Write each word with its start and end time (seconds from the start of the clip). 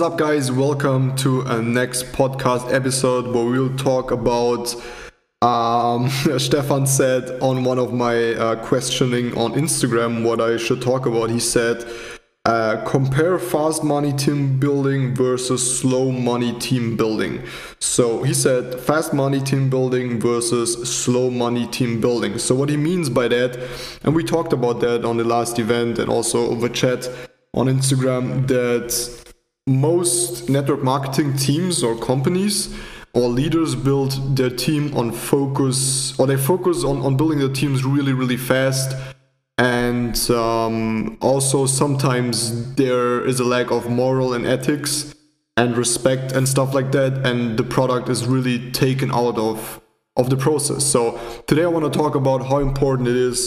What's 0.00 0.12
up, 0.14 0.18
guys? 0.18 0.50
Welcome 0.50 1.14
to 1.16 1.42
a 1.42 1.60
next 1.60 2.04
podcast 2.04 2.72
episode 2.72 3.34
where 3.34 3.44
we'll 3.44 3.76
talk 3.76 4.12
about. 4.12 4.74
Um, 5.42 6.08
Stefan 6.38 6.86
said 6.86 7.38
on 7.42 7.64
one 7.64 7.78
of 7.78 7.92
my 7.92 8.32
uh, 8.32 8.64
questioning 8.64 9.36
on 9.36 9.52
Instagram 9.52 10.24
what 10.24 10.40
I 10.40 10.56
should 10.56 10.80
talk 10.80 11.04
about. 11.04 11.28
He 11.28 11.38
said, 11.38 11.86
uh, 12.46 12.82
compare 12.86 13.38
fast 13.38 13.84
money 13.84 14.14
team 14.14 14.58
building 14.58 15.14
versus 15.14 15.78
slow 15.80 16.10
money 16.10 16.58
team 16.58 16.96
building. 16.96 17.42
So 17.78 18.22
he 18.22 18.32
said 18.32 18.80
fast 18.80 19.12
money 19.12 19.42
team 19.42 19.68
building 19.68 20.18
versus 20.18 20.90
slow 20.90 21.28
money 21.28 21.66
team 21.66 22.00
building. 22.00 22.38
So 22.38 22.54
what 22.54 22.70
he 22.70 22.78
means 22.78 23.10
by 23.10 23.28
that, 23.28 23.68
and 24.02 24.14
we 24.14 24.24
talked 24.24 24.54
about 24.54 24.80
that 24.80 25.04
on 25.04 25.18
the 25.18 25.24
last 25.24 25.58
event 25.58 25.98
and 25.98 26.08
also 26.08 26.46
over 26.46 26.70
chat 26.70 27.06
on 27.52 27.66
Instagram, 27.66 28.48
that 28.48 29.20
most 29.66 30.48
network 30.48 30.82
marketing 30.82 31.36
teams 31.36 31.82
or 31.82 31.96
companies 31.96 32.74
or 33.12 33.28
leaders 33.28 33.74
build 33.74 34.36
their 34.36 34.50
team 34.50 34.96
on 34.96 35.12
focus 35.12 36.18
or 36.18 36.26
they 36.26 36.36
focus 36.36 36.84
on, 36.84 37.00
on 37.02 37.16
building 37.16 37.38
their 37.38 37.52
teams 37.52 37.84
really 37.84 38.12
really 38.12 38.36
fast. 38.36 38.96
And 39.58 40.18
um, 40.30 41.18
also 41.20 41.66
sometimes 41.66 42.74
there 42.76 43.24
is 43.26 43.40
a 43.40 43.44
lack 43.44 43.70
of 43.70 43.90
moral 43.90 44.32
and 44.32 44.46
ethics 44.46 45.14
and 45.56 45.76
respect 45.76 46.32
and 46.32 46.48
stuff 46.48 46.72
like 46.72 46.92
that. 46.92 47.26
And 47.26 47.58
the 47.58 47.64
product 47.64 48.08
is 48.08 48.26
really 48.26 48.70
taken 48.70 49.10
out 49.10 49.36
of 49.36 49.80
of 50.20 50.30
the 50.30 50.36
process 50.36 50.84
so 50.84 51.02
today 51.46 51.64
i 51.64 51.72
want 51.76 51.84
to 51.90 51.98
talk 52.02 52.14
about 52.14 52.40
how 52.50 52.58
important 52.58 53.08
it 53.08 53.16
is 53.16 53.38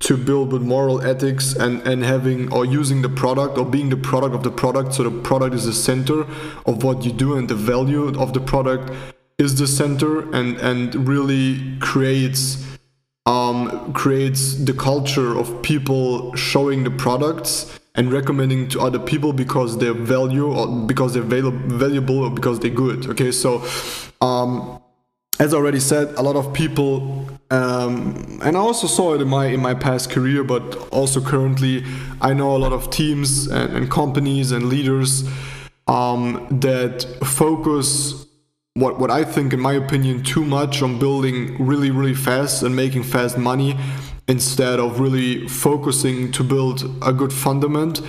to 0.00 0.16
build 0.16 0.50
with 0.50 0.62
moral 0.62 1.02
ethics 1.02 1.54
and, 1.54 1.86
and 1.86 2.02
having 2.02 2.50
or 2.52 2.64
using 2.64 3.02
the 3.02 3.08
product 3.08 3.58
or 3.58 3.66
being 3.66 3.90
the 3.90 3.96
product 3.96 4.34
of 4.34 4.42
the 4.42 4.50
product. 4.50 4.94
So 4.94 5.02
the 5.02 5.20
product 5.22 5.54
is 5.54 5.66
the 5.66 5.74
center 5.74 6.26
of 6.66 6.82
what 6.82 7.04
you 7.04 7.12
do 7.12 7.36
and 7.36 7.48
the 7.48 7.54
value 7.54 8.08
of 8.18 8.32
the 8.32 8.40
product 8.40 8.90
is 9.38 9.58
the 9.58 9.66
center 9.66 10.30
and, 10.34 10.56
and 10.58 11.06
really 11.06 11.78
creates 11.80 12.66
um, 13.26 13.92
creates 13.92 14.54
the 14.54 14.72
culture 14.72 15.38
of 15.38 15.62
people 15.62 16.34
showing 16.34 16.82
the 16.84 16.90
products 16.90 17.78
and 17.94 18.10
recommending 18.10 18.68
to 18.70 18.80
other 18.80 18.98
people 18.98 19.32
because 19.32 19.76
they're 19.78 19.92
value 19.92 20.50
or 20.50 20.66
because 20.86 21.12
they're 21.12 21.22
valuable 21.22 22.24
or 22.24 22.30
because 22.30 22.58
they're 22.60 22.70
good. 22.70 23.06
Okay, 23.06 23.30
so 23.30 23.62
um, 24.22 24.79
as 25.40 25.54
already 25.54 25.80
said, 25.80 26.08
a 26.18 26.22
lot 26.22 26.36
of 26.36 26.52
people, 26.52 27.26
um, 27.50 28.38
and 28.44 28.56
I 28.58 28.60
also 28.60 28.86
saw 28.86 29.14
it 29.14 29.22
in 29.22 29.28
my 29.28 29.46
in 29.46 29.60
my 29.60 29.72
past 29.72 30.10
career, 30.10 30.44
but 30.44 30.62
also 30.90 31.20
currently, 31.22 31.82
I 32.20 32.34
know 32.34 32.54
a 32.54 32.58
lot 32.58 32.74
of 32.74 32.90
teams 32.90 33.46
and, 33.48 33.74
and 33.74 33.90
companies 33.90 34.52
and 34.52 34.68
leaders 34.68 35.26
um, 35.88 36.46
that 36.60 37.06
focus 37.24 38.26
what 38.74 39.00
what 39.00 39.10
I 39.10 39.24
think, 39.24 39.54
in 39.54 39.60
my 39.60 39.72
opinion, 39.72 40.22
too 40.22 40.44
much 40.44 40.82
on 40.82 40.98
building 40.98 41.56
really 41.58 41.90
really 41.90 42.14
fast 42.14 42.62
and 42.62 42.76
making 42.76 43.04
fast 43.04 43.38
money 43.38 43.78
instead 44.28 44.78
of 44.78 45.00
really 45.00 45.48
focusing 45.48 46.30
to 46.32 46.44
build 46.44 46.84
a 47.00 47.14
good 47.14 47.32
fundament 47.32 48.02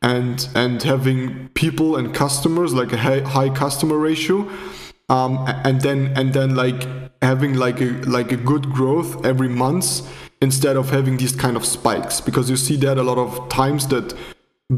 and 0.00 0.48
and 0.54 0.82
having 0.82 1.48
people 1.50 1.96
and 1.96 2.14
customers 2.14 2.72
like 2.72 2.92
a 2.94 2.96
high, 2.96 3.20
high 3.20 3.50
customer 3.50 3.98
ratio 3.98 4.48
um, 5.08 5.44
and 5.64 5.80
then 5.80 6.12
and 6.16 6.32
then 6.32 6.54
like 6.54 6.86
having 7.22 7.54
like 7.54 7.80
a 7.80 7.90
like 8.06 8.32
a 8.32 8.36
good 8.36 8.70
growth 8.70 9.24
every 9.24 9.48
month 9.48 10.08
instead 10.40 10.76
of 10.76 10.90
having 10.90 11.16
these 11.16 11.34
kind 11.34 11.56
of 11.56 11.64
spikes. 11.64 12.20
Because 12.20 12.48
you 12.48 12.56
see 12.56 12.76
that 12.76 12.98
a 12.98 13.02
lot 13.02 13.18
of 13.18 13.48
times 13.48 13.88
that 13.88 14.14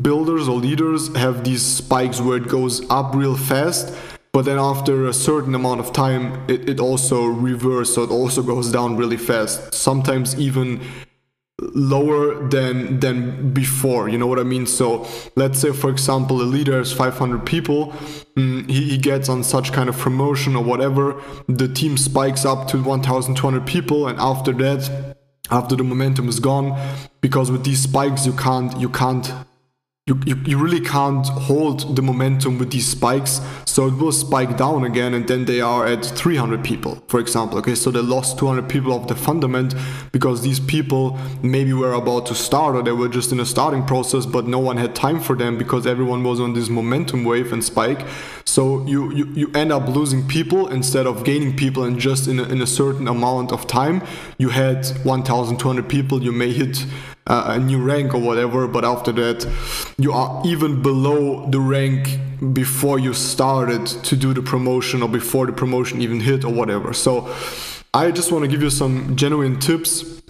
builders 0.02 0.48
or 0.48 0.56
leaders 0.56 1.14
have 1.16 1.44
these 1.44 1.62
spikes 1.62 2.20
where 2.20 2.36
it 2.36 2.48
goes 2.48 2.88
up 2.90 3.14
real 3.14 3.36
fast 3.36 3.92
but 4.32 4.44
then 4.44 4.58
after 4.58 5.06
a 5.06 5.12
certain 5.12 5.54
amount 5.56 5.80
of 5.80 5.92
time 5.92 6.48
it, 6.48 6.68
it 6.68 6.78
also 6.78 7.26
reverses 7.26 7.94
so 7.94 8.04
it 8.04 8.10
also 8.10 8.42
goes 8.42 8.70
down 8.70 8.96
really 8.96 9.16
fast. 9.16 9.74
Sometimes 9.74 10.38
even 10.38 10.80
lower 11.74 12.48
than 12.48 13.00
than 13.00 13.52
before 13.52 14.08
you 14.08 14.18
know 14.18 14.26
what 14.26 14.38
i 14.38 14.42
mean? 14.42 14.66
So 14.66 15.06
let's 15.36 15.58
say 15.58 15.72
for 15.72 15.90
example 15.90 16.40
a 16.40 16.48
leader 16.56 16.78
has 16.78 16.92
500 16.92 17.44
people 17.46 17.92
mm, 18.36 18.68
he, 18.68 18.90
he 18.90 18.98
gets 18.98 19.28
on 19.28 19.42
such 19.44 19.72
kind 19.72 19.88
of 19.88 19.96
promotion 19.98 20.56
or 20.56 20.64
whatever 20.64 21.20
the 21.48 21.68
team 21.68 21.96
spikes 21.96 22.44
up 22.44 22.68
to 22.68 22.82
1200 22.82 23.66
people 23.66 24.08
and 24.08 24.18
after 24.18 24.52
that 24.52 25.16
after 25.50 25.76
the 25.76 25.84
momentum 25.84 26.28
is 26.28 26.40
gone 26.40 26.78
because 27.20 27.50
with 27.50 27.64
these 27.64 27.82
spikes 27.82 28.26
you 28.26 28.32
can't 28.32 28.76
you 28.78 28.88
can't 28.88 29.32
you, 30.10 30.20
you, 30.26 30.34
you 30.44 30.58
really 30.58 30.80
can't 30.80 31.26
hold 31.28 31.94
the 31.94 32.02
momentum 32.02 32.58
with 32.58 32.72
these 32.72 32.88
spikes. 32.88 33.40
So 33.64 33.86
it 33.86 33.94
will 33.94 34.10
spike 34.10 34.56
down 34.56 34.82
again 34.82 35.14
and 35.14 35.28
then 35.28 35.44
they 35.44 35.60
are 35.60 35.86
at 35.86 36.04
300 36.04 36.64
people 36.64 37.02
for 37.06 37.20
example. 37.20 37.58
Okay 37.58 37.76
so 37.76 37.92
they 37.92 38.00
lost 38.00 38.38
200 38.38 38.68
people 38.68 38.92
of 38.92 39.06
the 39.06 39.14
fundament 39.14 39.74
because 40.10 40.42
these 40.42 40.58
people 40.58 41.16
maybe 41.42 41.72
were 41.72 41.92
about 41.92 42.26
to 42.26 42.34
start 42.34 42.74
or 42.74 42.82
they 42.82 42.92
were 42.92 43.08
just 43.08 43.30
in 43.30 43.38
a 43.38 43.46
starting 43.46 43.84
process 43.84 44.26
but 44.26 44.46
no 44.48 44.58
one 44.58 44.76
had 44.76 44.96
time 44.96 45.20
for 45.20 45.36
them 45.36 45.56
because 45.56 45.86
everyone 45.86 46.24
was 46.24 46.40
on 46.40 46.54
this 46.54 46.68
momentum 46.68 47.24
wave 47.24 47.52
and 47.52 47.62
spike. 47.62 48.04
So 48.44 48.84
you 48.86 49.12
you, 49.12 49.26
you 49.26 49.52
end 49.54 49.70
up 49.70 49.88
losing 49.88 50.26
people 50.26 50.66
instead 50.68 51.06
of 51.06 51.22
gaining 51.22 51.56
people 51.56 51.84
and 51.84 52.00
just 52.00 52.26
in 52.26 52.40
a, 52.40 52.44
in 52.44 52.60
a 52.60 52.66
certain 52.66 53.06
amount 53.06 53.52
of 53.52 53.68
time 53.68 54.02
you 54.38 54.48
had 54.48 54.86
1200 55.04 55.88
people 55.88 56.22
you 56.22 56.32
may 56.32 56.52
hit 56.52 56.84
uh, 57.26 57.44
a 57.48 57.58
new 57.58 57.82
rank 57.82 58.14
or 58.14 58.20
whatever 58.20 58.66
but 58.66 58.84
after 58.84 59.12
that 59.12 59.46
you 59.98 60.12
are 60.12 60.42
even 60.44 60.82
below 60.82 61.46
the 61.50 61.60
rank 61.60 62.18
before 62.52 62.98
you 62.98 63.12
started 63.12 63.86
to 63.86 64.16
do 64.16 64.32
the 64.32 64.42
promotion 64.42 65.02
or 65.02 65.08
before 65.08 65.46
the 65.46 65.52
promotion 65.52 66.00
even 66.00 66.20
hit 66.20 66.44
or 66.44 66.52
whatever. 66.52 66.92
So 66.92 67.32
i 67.92 68.10
just 68.10 68.32
want 68.32 68.44
to 68.44 68.50
give 68.50 68.62
you 68.62 68.70
some 68.70 69.16
genuine 69.16 69.58
tips. 69.58 70.22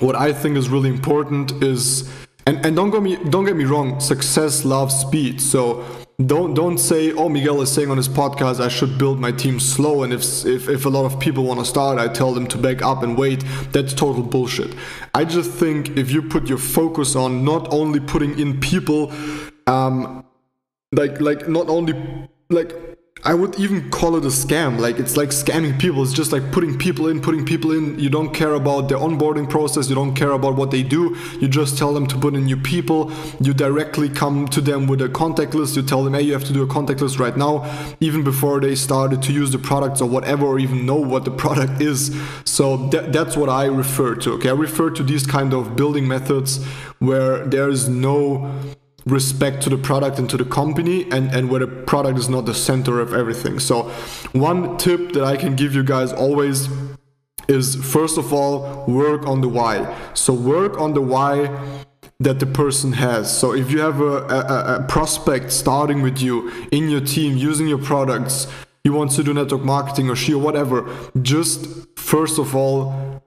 What 0.00 0.16
i 0.16 0.32
think 0.32 0.56
is 0.56 0.68
really 0.68 0.90
important 0.90 1.52
is 1.62 2.10
and, 2.46 2.64
and 2.66 2.76
don't 2.76 2.90
get 2.90 3.02
me 3.02 3.16
don't 3.30 3.44
get 3.44 3.56
me 3.56 3.64
wrong 3.64 4.00
success 4.00 4.64
loves 4.64 4.94
speed. 4.94 5.40
So 5.40 5.84
don't 6.24 6.54
don't 6.54 6.78
say 6.78 7.12
oh 7.12 7.28
miguel 7.28 7.60
is 7.60 7.72
saying 7.72 7.90
on 7.90 7.96
his 7.96 8.08
podcast 8.08 8.60
i 8.60 8.68
should 8.68 8.96
build 8.96 9.18
my 9.18 9.32
team 9.32 9.58
slow 9.58 10.04
and 10.04 10.12
if 10.12 10.46
if, 10.46 10.68
if 10.68 10.86
a 10.86 10.88
lot 10.88 11.04
of 11.04 11.18
people 11.18 11.42
want 11.42 11.58
to 11.58 11.66
start 11.66 11.98
i 11.98 12.06
tell 12.06 12.32
them 12.32 12.46
to 12.46 12.56
back 12.56 12.82
up 12.82 13.02
and 13.02 13.18
wait. 13.18 13.44
That's 13.72 13.92
total 13.92 14.22
bullshit. 14.22 14.74
I 15.14 15.24
just 15.24 15.50
think 15.50 15.96
if 15.96 16.10
you 16.10 16.22
put 16.22 16.48
your 16.48 16.58
focus 16.58 17.16
on 17.16 17.44
not 17.44 17.72
only 17.72 18.00
putting 18.00 18.38
in 18.38 18.60
people 18.60 19.12
um 19.66 20.24
like 20.92 21.20
like 21.20 21.48
not 21.48 21.68
only 21.68 21.94
like 22.50 22.93
I 23.26 23.32
would 23.32 23.58
even 23.58 23.90
call 23.90 24.16
it 24.16 24.24
a 24.24 24.28
scam. 24.28 24.78
Like 24.78 24.98
it's 24.98 25.16
like 25.16 25.30
scamming 25.30 25.80
people. 25.80 26.02
It's 26.02 26.12
just 26.12 26.30
like 26.30 26.52
putting 26.52 26.76
people 26.76 27.08
in, 27.08 27.22
putting 27.22 27.46
people 27.46 27.72
in. 27.72 27.98
You 27.98 28.10
don't 28.10 28.34
care 28.34 28.52
about 28.52 28.90
their 28.90 28.98
onboarding 28.98 29.48
process. 29.48 29.88
You 29.88 29.94
don't 29.94 30.14
care 30.14 30.32
about 30.32 30.56
what 30.56 30.70
they 30.70 30.82
do. 30.82 31.16
You 31.40 31.48
just 31.48 31.78
tell 31.78 31.94
them 31.94 32.06
to 32.08 32.18
put 32.18 32.34
in 32.34 32.44
new 32.44 32.58
people. 32.58 33.10
You 33.40 33.54
directly 33.54 34.10
come 34.10 34.46
to 34.48 34.60
them 34.60 34.86
with 34.86 35.00
a 35.00 35.08
contact 35.08 35.54
list. 35.54 35.74
You 35.74 35.82
tell 35.82 36.04
them, 36.04 36.12
hey, 36.12 36.20
you 36.20 36.34
have 36.34 36.44
to 36.44 36.52
do 36.52 36.62
a 36.62 36.66
contact 36.66 37.00
list 37.00 37.18
right 37.18 37.34
now, 37.34 37.64
even 38.00 38.24
before 38.24 38.60
they 38.60 38.74
started 38.74 39.22
to 39.22 39.32
use 39.32 39.50
the 39.52 39.58
products 39.58 40.02
or 40.02 40.08
whatever, 40.08 40.44
or 40.44 40.58
even 40.58 40.84
know 40.84 40.96
what 40.96 41.24
the 41.24 41.30
product 41.30 41.80
is. 41.80 42.14
So 42.44 42.76
that, 42.88 43.14
that's 43.14 43.38
what 43.38 43.48
I 43.48 43.64
refer 43.64 44.16
to. 44.16 44.32
Okay, 44.34 44.50
I 44.50 44.52
refer 44.52 44.90
to 44.90 45.02
these 45.02 45.26
kind 45.26 45.54
of 45.54 45.76
building 45.76 46.06
methods 46.06 46.62
where 46.98 47.46
there 47.46 47.70
is 47.70 47.88
no 47.88 48.54
respect 49.06 49.62
to 49.62 49.70
the 49.70 49.76
product 49.76 50.18
and 50.18 50.28
to 50.30 50.36
the 50.36 50.44
company 50.44 51.10
and, 51.10 51.30
and 51.34 51.50
where 51.50 51.60
the 51.60 51.66
product 51.66 52.18
is 52.18 52.28
not 52.28 52.46
the 52.46 52.54
center 52.54 53.00
of 53.00 53.12
everything. 53.12 53.58
So 53.58 53.82
one 54.32 54.76
tip 54.78 55.12
that 55.12 55.24
I 55.24 55.36
can 55.36 55.56
give 55.56 55.74
you 55.74 55.82
guys 55.82 56.12
always 56.12 56.68
is 57.48 57.74
first 57.76 58.16
of 58.16 58.32
all 58.32 58.84
work 58.86 59.26
on 59.26 59.40
the 59.42 59.48
why. 59.48 59.94
So 60.14 60.32
work 60.32 60.80
on 60.80 60.94
the 60.94 61.02
why 61.02 61.50
that 62.20 62.40
the 62.40 62.46
person 62.46 62.92
has. 62.92 63.36
So 63.36 63.52
if 63.54 63.70
you 63.70 63.80
have 63.80 64.00
a, 64.00 64.24
a, 64.28 64.76
a 64.76 64.86
prospect 64.88 65.52
starting 65.52 66.00
with 66.00 66.20
you 66.20 66.50
in 66.72 66.88
your 66.88 67.00
team 67.00 67.36
using 67.36 67.68
your 67.68 67.78
products, 67.78 68.46
he 68.82 68.90
wants 68.90 69.16
to 69.16 69.22
do 69.22 69.34
network 69.34 69.62
marketing 69.62 70.08
or 70.08 70.16
she 70.16 70.32
or 70.32 70.40
whatever, 70.40 70.88
just 71.20 71.66
first 71.98 72.38
of 72.38 72.54
all 72.54 73.22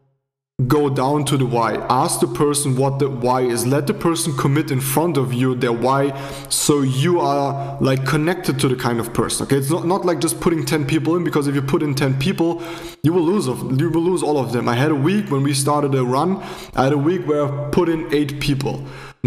go 0.66 0.90
down 0.90 1.24
to 1.24 1.38
the 1.38 1.46
why 1.46 1.76
ask 1.88 2.20
the 2.20 2.26
person 2.26 2.76
what 2.76 2.98
the 2.98 3.08
why 3.08 3.42
is. 3.42 3.68
Let 3.68 3.86
the 3.86 3.94
person 3.94 4.36
commit 4.36 4.72
in 4.72 4.82
front 4.82 5.16
of 5.16 5.32
you 5.32 5.54
their 5.54 5.72
why 5.72 6.20
so 6.50 6.82
you 6.82 7.20
are 7.20 7.78
like 7.80 8.08
connected 8.08 8.60
to 8.62 8.68
the 8.68 8.76
kind 8.76 9.00
of 9.00 9.14
person 9.14 9.46
okay? 9.46 9.58
It's 9.58 9.70
not, 9.70 9.86
not 9.86 10.04
like 10.04 10.18
just 10.18 10.40
putting 10.40 10.66
10 10.66 10.88
people 10.88 11.16
in 11.16 11.24
because 11.24 11.48
if 11.48 11.54
you 11.54 11.62
put 11.62 11.84
in 11.84 11.94
10 11.94 12.18
people 12.18 12.64
you 13.04 13.14
will 13.14 13.22
lose 13.22 13.46
of 13.46 13.80
you 13.80 13.92
will 13.92 14.02
lose 14.02 14.24
all 14.24 14.40
of 14.40 14.52
them. 14.52 14.68
I 14.68 14.74
had 14.74 14.90
a 14.90 14.96
week 14.96 15.30
when 15.30 15.44
we 15.44 15.54
started 15.54 15.94
a 15.94 16.04
run. 16.04 16.42
I 16.76 16.86
had 16.86 16.94
a 16.94 16.98
week 16.98 17.28
where 17.28 17.46
i 17.46 17.70
put 17.70 17.88
in 17.88 18.12
eight 18.12 18.40
people 18.40 18.84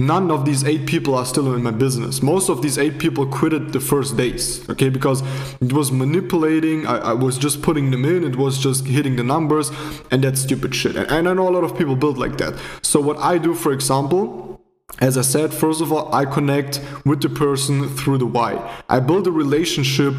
none 0.07 0.31
of 0.31 0.45
these 0.45 0.65
eight 0.65 0.87
people 0.87 1.15
are 1.15 1.27
still 1.27 1.55
in 1.55 1.63
my 1.63 1.71
business. 1.71 2.23
Most 2.23 2.49
of 2.49 2.63
these 2.63 2.79
eight 2.79 2.99
people 2.99 3.27
quitted 3.27 3.73
the 3.73 3.81
first 3.81 4.17
days, 4.17 4.69
okay, 4.71 4.89
because 4.89 5.23
it 5.61 5.73
was 5.73 5.93
manipulating. 5.93 6.87
I, 6.87 6.99
I 6.99 7.13
was 7.13 7.39
just 7.39 7.63
putting 7.63 7.91
them 7.91 8.05
in, 8.05 8.25
it 8.25 8.37
was 8.37 8.59
just 8.59 8.87
hitting 8.87 9.17
the 9.17 9.25
numbers, 9.25 9.71
and 10.11 10.23
that 10.25 10.39
stupid 10.39 10.75
shit. 10.75 10.97
And, 10.97 11.11
and 11.11 11.29
I 11.29 11.35
know 11.35 11.49
a 11.49 11.55
lot 11.59 11.65
of 11.65 11.77
people 11.77 11.97
build 11.97 12.19
like 12.19 12.39
that. 12.39 12.59
So, 12.83 13.01
what 13.01 13.19
I 13.19 13.39
do, 13.39 13.55
for 13.55 13.73
example, 13.73 14.61
as 14.99 15.17
I 15.17 15.23
said, 15.23 15.55
first 15.55 15.81
of 15.81 15.93
all, 15.93 16.13
I 16.15 16.25
connect 16.25 16.81
with 17.05 17.23
the 17.23 17.29
person 17.29 17.89
through 17.89 18.19
the 18.19 18.27
why. 18.27 18.83
I 18.89 19.01
build 19.01 19.27
a 19.27 19.33
relationship 19.33 20.15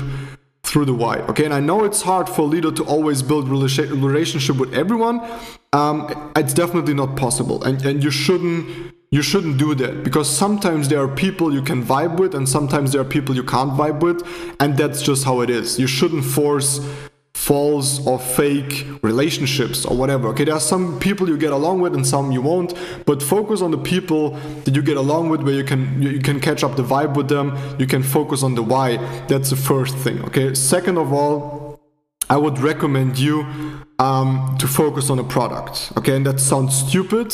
through 0.63 0.86
the 0.86 0.94
why. 0.94 1.18
Okay, 1.30 1.45
and 1.45 1.54
I 1.54 1.60
know 1.60 1.83
it's 1.83 2.01
hard 2.01 2.30
for 2.30 2.42
a 2.44 2.45
leader 2.45 2.72
to 2.72 2.83
always 2.86 3.22
build 3.22 3.50
relationship 3.50 4.57
with 4.57 4.74
everyone. 4.74 5.22
Um, 5.74 6.31
it's 6.36 6.54
definitely 6.54 6.94
not 6.94 7.16
possible, 7.18 7.63
and 7.63 7.86
and 7.86 8.04
you 8.04 8.12
shouldn't 8.12 8.94
you 9.12 9.22
shouldn't 9.22 9.58
do 9.58 9.75
that 9.75 10.04
because 10.06 10.30
sometimes 10.30 10.88
there 10.88 11.02
are 11.02 11.08
people 11.08 11.54
you 11.54 11.62
can 11.62 11.84
vibe 11.84 12.18
with 12.18 12.34
and 12.34 12.48
sometimes 12.48 12.94
there 12.94 13.02
are 13.02 13.12
people 13.18 13.36
you 13.36 13.44
can't 13.44 13.72
vibe 13.72 14.00
with 14.00 14.25
and 14.62 14.78
that's 14.78 15.02
just 15.02 15.25
how 15.25 15.42
it 15.42 15.50
is. 15.50 15.78
You 15.78 15.86
shouldn't 15.86 16.24
force 16.24 16.80
false 17.34 18.06
or 18.08 18.18
fake 18.18 18.88
relationships 19.02 19.86
or 19.86 19.98
whatever 19.98 20.30
okay? 20.30 20.46
There 20.46 20.54
are 20.54 20.62
some 20.62 20.98
people 21.00 21.28
you 21.28 21.38
get 21.38 21.52
along 21.52 21.81
with 21.81 21.94
and 21.94 22.08
some 22.08 22.31
you 22.31 22.42
won't 22.42 22.74
but 23.06 23.22
focus 23.22 23.62
on 23.62 23.72
the 23.72 23.78
people 23.78 24.30
that 24.63 24.74
you 24.74 24.81
get 24.81 24.96
along 24.96 25.28
with 25.28 25.42
where 25.42 25.56
you 25.56 25.66
can 25.66 26.02
you 26.02 26.22
can 26.22 26.40
catch 26.40 26.64
up 26.64 26.78
the 26.78 26.84
vibe 26.84 27.18
with 27.18 27.28
them. 27.28 27.57
You 27.80 27.88
can 27.88 28.04
focus 28.04 28.44
on 28.44 28.56
the 28.56 28.64
why. 28.64 28.96
That's 29.28 29.50
the 29.50 29.57
first 29.57 29.98
thing 29.98 30.24
okay? 30.24 30.54
Second 30.54 30.98
of 30.98 31.12
all 31.12 31.81
i 32.30 32.38
would 32.38 32.60
recommend 32.60 33.19
you 33.19 33.44
um, 34.00 34.56
to 34.57 34.68
focus 34.68 35.10
on 35.10 35.19
a 35.19 35.24
product 35.24 35.92
okay? 35.98 36.16
And 36.16 36.25
that 36.25 36.40
sounds 36.40 36.74
stupid 36.74 37.34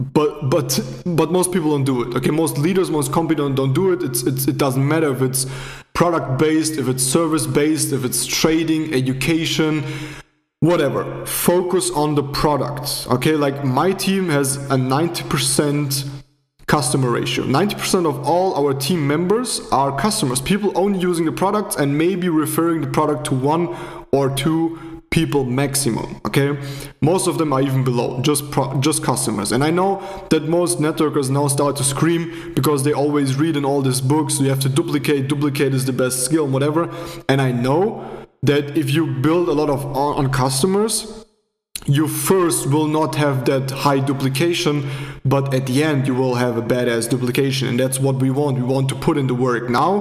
but 0.00 0.48
but 0.48 0.80
but 1.04 1.30
most 1.30 1.52
people 1.52 1.70
don't 1.70 1.84
do 1.84 2.02
it 2.02 2.16
okay? 2.16 2.30
Most 2.30 2.58
leaders 2.58 2.90
most 2.90 3.12
companies 3.12 3.54
don't, 3.54 3.72
do 3.72 3.92
it. 3.92 4.02
It's, 4.02 4.22
it's 4.22 4.48
it 4.48 4.56
doesn't 4.56 4.86
matter 4.86 5.12
if 5.12 5.20
it's 5.20 5.46
product 5.92 6.38
based 6.38 6.78
if 6.78 6.88
it's 6.88 7.02
service 7.02 7.46
based 7.46 7.92
if 7.92 8.04
it's 8.04 8.24
trading 8.24 8.94
education 8.94 9.84
whatever. 10.60 11.24
Focus 11.26 11.90
on 11.90 12.14
the 12.14 12.22
product 12.22 13.06
okay? 13.10 13.34
Like 13.34 13.64
my 13.64 13.92
team 13.92 14.28
has 14.28 14.56
a 14.56 14.76
90% 14.76 16.08
customer 16.66 17.10
ratio. 17.10 17.44
90% 17.44 18.06
of 18.08 18.26
all 18.26 18.54
our 18.54 18.72
team 18.72 19.06
members 19.06 19.60
are 19.72 19.96
customers. 19.98 20.40
People 20.40 20.72
only 20.76 21.00
using 21.00 21.26
the 21.26 21.32
products 21.32 21.76
and 21.76 21.98
maybe 21.98 22.28
referring 22.28 22.80
the 22.80 22.86
product 22.86 23.24
to 23.26 23.34
one 23.34 23.76
or 24.12 24.30
two 24.30 24.89
people 25.10 25.44
maximum 25.44 26.20
okay? 26.24 26.56
Most 27.00 27.26
of 27.26 27.38
them 27.38 27.52
are 27.52 27.60
even 27.60 27.82
below 27.84 28.20
just 28.22 28.44
just 28.80 29.02
customers. 29.02 29.52
And 29.52 29.64
i 29.64 29.70
know 29.70 30.02
that 30.30 30.44
most 30.44 30.78
networkers 30.78 31.30
now 31.30 31.48
start 31.48 31.76
to 31.76 31.84
scream 31.84 32.52
because 32.54 32.84
they 32.84 32.92
always 32.92 33.36
read 33.36 33.56
in 33.56 33.64
all 33.64 33.82
these 33.82 34.00
books 34.00 34.40
you 34.40 34.48
have 34.48 34.60
to 34.60 34.68
duplicate 34.68 35.28
duplicate 35.28 35.74
is 35.74 35.84
the 35.84 35.92
best 35.92 36.24
skill 36.24 36.46
whatever. 36.46 36.88
And 37.28 37.40
i 37.40 37.50
know 37.50 37.80
that 38.42 38.76
if 38.76 38.90
you 38.90 39.06
build 39.06 39.48
a 39.48 39.52
lot 39.52 39.68
of 39.68 39.84
on, 39.84 40.24
on 40.24 40.32
customers 40.32 41.24
you 41.86 42.06
first 42.06 42.68
will 42.68 42.86
not 42.86 43.14
have 43.14 43.46
that 43.46 43.70
high 43.70 43.98
duplication 43.98 44.88
but 45.24 45.52
at 45.54 45.66
the 45.66 45.82
end 45.82 46.06
you 46.06 46.14
will 46.14 46.36
have 46.36 46.56
a 46.56 46.62
badass 46.62 47.08
duplication. 47.08 47.68
And 47.68 47.80
that's 47.80 47.98
what 47.98 48.16
we 48.16 48.30
want. 48.30 48.58
We 48.58 48.64
want 48.64 48.88
to 48.90 48.94
put 48.94 49.16
in 49.16 49.26
the 49.26 49.34
work. 49.34 49.68
Now 49.68 49.92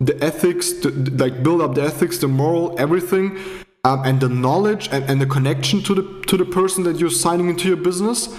the 0.00 0.16
ethics 0.24 0.72
the, 0.72 0.90
like 1.22 1.42
build 1.42 1.60
up 1.60 1.74
the 1.74 1.82
ethics 1.82 2.18
the 2.18 2.28
moral 2.28 2.74
everything 2.78 3.38
um, 3.84 4.02
and 4.04 4.20
the 4.20 4.28
knowledge 4.28 4.88
and, 4.90 5.04
and 5.10 5.20
the 5.20 5.26
connection 5.26 5.82
to 5.82 5.94
the 5.94 6.24
to 6.26 6.36
the 6.36 6.44
person 6.44 6.84
that 6.84 6.98
you're 6.98 7.10
signing 7.10 7.48
into 7.48 7.68
your 7.68 7.76
business. 7.76 8.36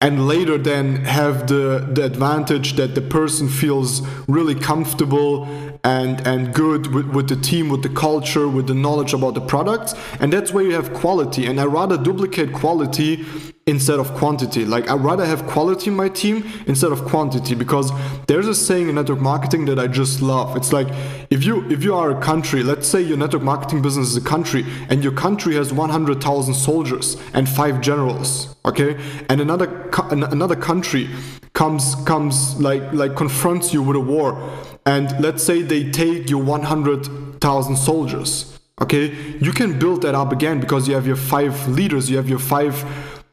And 0.00 0.26
later 0.26 0.58
then 0.58 1.04
have 1.04 1.46
the 1.46 1.88
the 1.92 2.04
advantage 2.04 2.74
that 2.74 2.94
the 2.94 3.02
person 3.02 3.48
feels 3.48 4.00
really 4.26 4.54
comfortable 4.54 5.46
and 5.84 6.26
and 6.26 6.54
good 6.54 6.88
with, 6.88 7.06
with 7.06 7.28
the 7.28 7.36
team 7.36 7.68
with 7.68 7.82
the 7.82 7.88
culture 7.88 8.48
with 8.48 8.66
the 8.66 8.74
knowledge 8.74 9.12
about 9.12 9.34
the 9.34 9.40
products 9.40 9.94
and 10.20 10.32
that's 10.32 10.52
where 10.52 10.64
you 10.64 10.72
have 10.72 10.92
quality. 10.92 11.46
And 11.46 11.60
i 11.60 11.64
rather 11.64 11.96
duplicate 11.96 12.52
quality 12.52 13.24
instead 13.66 14.00
of 14.00 14.12
quantity. 14.14 14.64
Like 14.64 14.90
I'd 14.90 15.00
rather 15.00 15.24
have 15.24 15.46
quality 15.46 15.90
in 15.90 15.96
my 15.96 16.08
team 16.08 16.50
instead 16.66 16.90
of 16.90 17.04
quantity 17.04 17.54
because 17.54 17.92
there's 18.26 18.48
a 18.48 18.54
saying 18.54 18.88
in 18.88 18.96
network 18.96 19.20
marketing 19.20 19.66
that 19.66 19.78
I 19.78 19.86
just 19.86 20.20
love. 20.20 20.56
It's 20.56 20.72
like 20.72 20.88
if 21.30 21.44
you 21.44 21.70
if 21.70 21.84
you 21.84 21.94
are 21.94 22.10
a 22.10 22.20
country, 22.20 22.62
let's 22.62 22.88
say 22.88 23.00
your 23.00 23.16
network 23.16 23.42
marketing 23.42 23.82
business 23.82 24.08
is 24.08 24.16
a 24.16 24.20
country 24.20 24.64
and 24.88 25.02
your 25.02 25.12
country 25.12 25.54
has 25.54 25.72
100,000 25.72 26.54
soldiers 26.54 27.16
and 27.34 27.48
five 27.48 27.80
generals, 27.80 28.56
okay? 28.64 28.98
And 29.28 29.40
another 29.40 29.88
another 30.10 30.56
country 30.56 31.08
comes 31.52 31.94
comes 32.06 32.60
like 32.60 32.92
like 32.92 33.14
confronts 33.14 33.72
you 33.72 33.82
with 33.82 33.96
a 33.96 34.00
war 34.00 34.42
and 34.84 35.14
let's 35.20 35.44
say 35.44 35.62
they 35.62 35.90
take 35.90 36.28
your 36.28 36.42
100,000 36.42 37.76
soldiers, 37.76 38.58
okay? 38.80 39.14
You 39.38 39.52
can 39.52 39.78
build 39.78 40.02
that 40.02 40.16
up 40.16 40.32
again 40.32 40.58
because 40.58 40.88
you 40.88 40.94
have 40.94 41.06
your 41.06 41.16
five 41.16 41.68
leaders, 41.68 42.10
you 42.10 42.16
have 42.16 42.28
your 42.28 42.40
five 42.40 42.84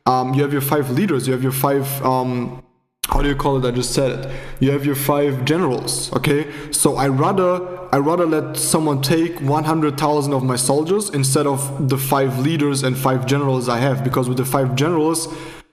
um, 0.10 0.34
you 0.34 0.42
have 0.42 0.52
your 0.52 0.62
five 0.74 0.90
leaders, 0.92 1.28
you 1.28 1.34
have 1.34 1.44
your 1.44 1.52
five 1.52 1.86
um, 2.04 2.64
how 3.10 3.24
do 3.24 3.28
you 3.28 3.36
call 3.36 3.58
it? 3.58 3.68
I 3.68 3.72
just 3.72 3.94
said 3.94 4.12
it. 4.20 4.32
You 4.60 4.70
have 4.72 4.86
your 4.86 4.96
five 4.96 5.44
generals, 5.44 6.14
okay? 6.14 6.52
So 6.72 6.96
I 6.96 7.08
rather 7.08 7.80
I 7.92 7.98
rather 7.98 8.26
let 8.26 8.56
someone 8.56 9.02
take 9.02 9.40
100,000 9.42 10.34
of 10.34 10.44
my 10.44 10.56
soldiers 10.56 11.10
instead 11.10 11.48
of 11.48 11.90
the 11.90 11.98
five 11.98 12.38
leaders 12.38 12.84
and 12.84 12.96
five 12.96 13.26
generals 13.26 13.68
I 13.68 13.80
have 13.80 14.04
because 14.04 14.30
with 14.30 14.38
the 14.38 14.46
five 14.46 14.76
generals 14.76 15.28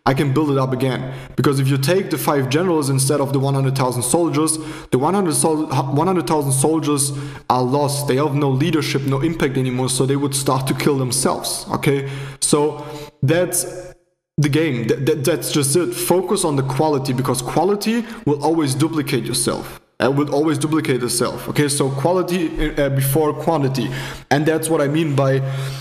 I 0.06 0.14
can 0.14 0.32
build 0.32 0.50
it 0.50 0.56
up 0.56 0.72
again. 0.72 1.12
Because 1.34 1.60
if 1.60 1.68
you 1.68 1.76
take 1.76 2.10
the 2.10 2.16
five 2.16 2.48
generals 2.48 2.88
instead 2.88 3.20
of 3.20 3.32
the 3.32 3.40
100,000 3.40 4.02
soldiers, 4.02 4.56
the 4.92 4.98
100,000 4.98 6.52
soldiers 6.52 7.12
are 7.50 7.62
lost. 7.62 8.06
They 8.06 8.16
have 8.16 8.34
no 8.34 8.48
leadership, 8.48 9.02
no 9.02 9.20
impact 9.20 9.58
anymore, 9.58 9.88
so 9.88 10.06
they 10.06 10.14
would 10.14 10.34
start 10.34 10.68
to 10.68 10.74
kill 10.74 10.96
themselves, 10.96 11.66
okay? 11.72 12.08
So 12.40 12.86
that's 13.20 13.95
the 14.38 14.48
game. 14.48 14.86
Th- 14.86 15.04
th- 15.04 15.18
that's 15.24 15.50
just 15.52 15.74
it. 15.76 15.94
Focus 15.94 16.44
on 16.44 16.56
the 16.56 16.62
quality 16.62 17.12
because 17.12 17.42
quality 17.42 18.04
will 18.24 18.42
always 18.44 18.74
duplicate 18.74 19.24
yourself. 19.24 19.80
It 19.98 20.14
will 20.14 20.34
always 20.34 20.58
duplicate 20.58 21.02
itself. 21.02 21.48
Okay, 21.48 21.68
so 21.68 21.88
quality 21.88 22.74
uh, 22.76 22.90
before 22.90 23.32
quantity, 23.32 23.90
and 24.30 24.44
that's 24.44 24.68
what 24.68 24.82
I 24.82 24.88
mean 24.88 25.16
by 25.16 25.40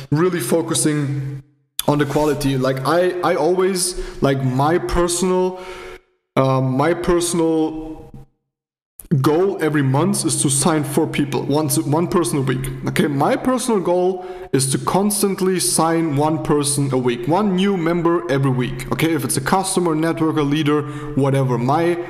really 0.09 0.39
focusing 0.39 1.43
on 1.87 1.97
the 1.97 2.05
quality. 2.05 2.57
Like 2.57 2.77
I, 2.85 3.19
I 3.21 3.35
always 3.35 3.99
like 4.21 4.41
my 4.41 4.77
personal, 4.77 5.59
um, 6.37 6.77
my 6.77 6.93
personal 6.93 8.04
goal 9.21 9.61
every 9.61 9.83
month 9.83 10.25
is 10.25 10.41
to 10.41 10.49
sign 10.49 10.83
four 10.83 11.07
people 11.07 11.43
once 11.43 11.77
one 11.77 12.07
person 12.07 12.39
a 12.39 12.41
week. 12.41 12.67
Okay 12.87 13.07
my 13.07 13.35
personal 13.35 13.79
goal 13.79 14.25
is 14.51 14.71
to 14.71 14.77
constantly 14.79 15.59
sign 15.59 16.15
one 16.15 16.43
person 16.43 16.91
a 16.91 16.97
week 16.97 17.27
one 17.27 17.55
new 17.55 17.77
member 17.77 18.29
every 18.31 18.51
week. 18.51 18.91
Okay 18.91 19.13
if 19.13 19.23
it's 19.23 19.37
a 19.37 19.41
customer 19.41 19.95
networker 19.95 20.47
leader 20.47 20.81
whatever 21.13 21.57
my 21.57 22.03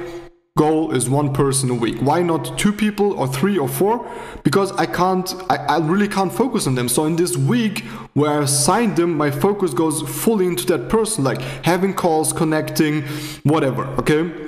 goal 0.57 0.93
is 0.93 1.09
one 1.09 1.33
person 1.33 1.69
a 1.69 1.73
week. 1.73 1.97
Why 1.99 2.21
not 2.21 2.57
two 2.57 2.71
people 2.71 3.11
or 3.19 3.27
three 3.27 3.57
or 3.57 3.67
four? 3.67 4.09
Because 4.43 4.71
i 4.73 4.85
can't 4.85 5.33
I, 5.49 5.57
I 5.57 5.77
really 5.79 6.07
can't 6.07 6.31
focus 6.31 6.65
on 6.65 6.75
them. 6.75 6.87
So 6.87 7.05
in 7.05 7.17
this 7.17 7.35
week 7.35 7.79
where 8.13 8.41
i 8.41 8.45
signed 8.45 8.95
them 8.95 9.17
my 9.17 9.31
focus 9.31 9.73
goes 9.73 10.01
fully 10.23 10.47
into 10.47 10.65
that 10.67 10.87
person 10.87 11.25
like 11.25 11.41
having 11.65 11.93
calls 11.93 12.31
connecting 12.31 13.01
whatever 13.43 13.85
okay 13.99 14.44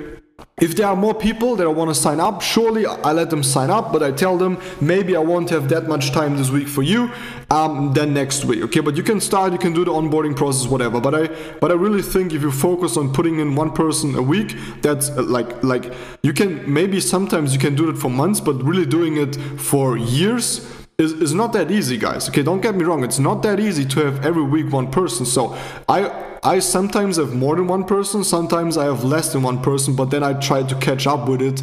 if 0.60 0.74
there 0.74 0.86
are 0.86 0.96
more 0.96 1.14
people 1.14 1.54
that 1.56 1.64
I 1.64 1.70
want 1.70 1.90
to 1.90 1.94
sign 1.94 2.18
up, 2.18 2.42
surely 2.42 2.84
I 2.84 3.12
let 3.12 3.30
them 3.30 3.42
sign 3.42 3.70
up, 3.70 3.92
but 3.92 4.02
I 4.02 4.10
tell 4.10 4.36
them 4.36 4.58
maybe 4.80 5.14
I 5.14 5.20
won't 5.20 5.50
have 5.50 5.68
that 5.68 5.86
much 5.86 6.10
time 6.10 6.36
this 6.36 6.50
week 6.50 6.66
for 6.66 6.82
you, 6.82 7.10
um, 7.50 7.92
then 7.92 8.12
next 8.12 8.44
week. 8.44 8.62
Okay, 8.62 8.80
but 8.80 8.96
you 8.96 9.02
can 9.02 9.20
start, 9.20 9.52
you 9.52 9.58
can 9.58 9.72
do 9.72 9.84
the 9.84 9.92
onboarding 9.92 10.36
process, 10.36 10.68
whatever. 10.68 11.00
But 11.00 11.14
I, 11.14 11.28
but 11.60 11.70
I 11.70 11.74
really 11.74 12.02
think 12.02 12.32
if 12.32 12.42
you 12.42 12.50
focus 12.50 12.96
on 12.96 13.12
putting 13.12 13.38
in 13.38 13.54
one 13.54 13.72
person 13.72 14.16
a 14.16 14.22
week, 14.22 14.56
that's 14.82 15.10
uh, 15.10 15.22
like, 15.22 15.62
like 15.62 15.92
you 16.22 16.32
can 16.32 16.72
maybe 16.72 16.98
sometimes 17.00 17.52
you 17.52 17.60
can 17.60 17.76
do 17.76 17.88
it 17.88 17.96
for 17.96 18.10
months, 18.10 18.40
but 18.40 18.54
really 18.62 18.86
doing 18.86 19.16
it 19.16 19.36
for 19.60 19.96
years 19.96 20.68
is, 20.98 21.12
is 21.12 21.34
not 21.34 21.52
that 21.52 21.70
easy, 21.70 21.96
guys. 21.96 22.28
Okay, 22.28 22.42
don't 22.42 22.60
get 22.60 22.74
me 22.74 22.82
wrong. 22.82 23.04
It's 23.04 23.20
not 23.20 23.42
that 23.44 23.60
easy 23.60 23.84
to 23.84 24.04
have 24.04 24.26
every 24.26 24.42
week 24.42 24.72
one 24.72 24.90
person. 24.90 25.24
So 25.24 25.56
I 25.88 26.27
I 26.42 26.60
sometimes 26.60 27.16
have 27.16 27.34
more 27.34 27.56
than 27.56 27.66
one 27.66 27.84
person, 27.84 28.22
sometimes 28.22 28.76
I 28.76 28.84
have 28.84 29.02
less 29.02 29.32
than 29.32 29.42
one 29.42 29.60
person, 29.60 29.96
but 29.96 30.10
then 30.10 30.22
I 30.22 30.34
try 30.34 30.62
to 30.62 30.74
catch 30.76 31.06
up 31.06 31.28
with 31.28 31.42
it 31.42 31.62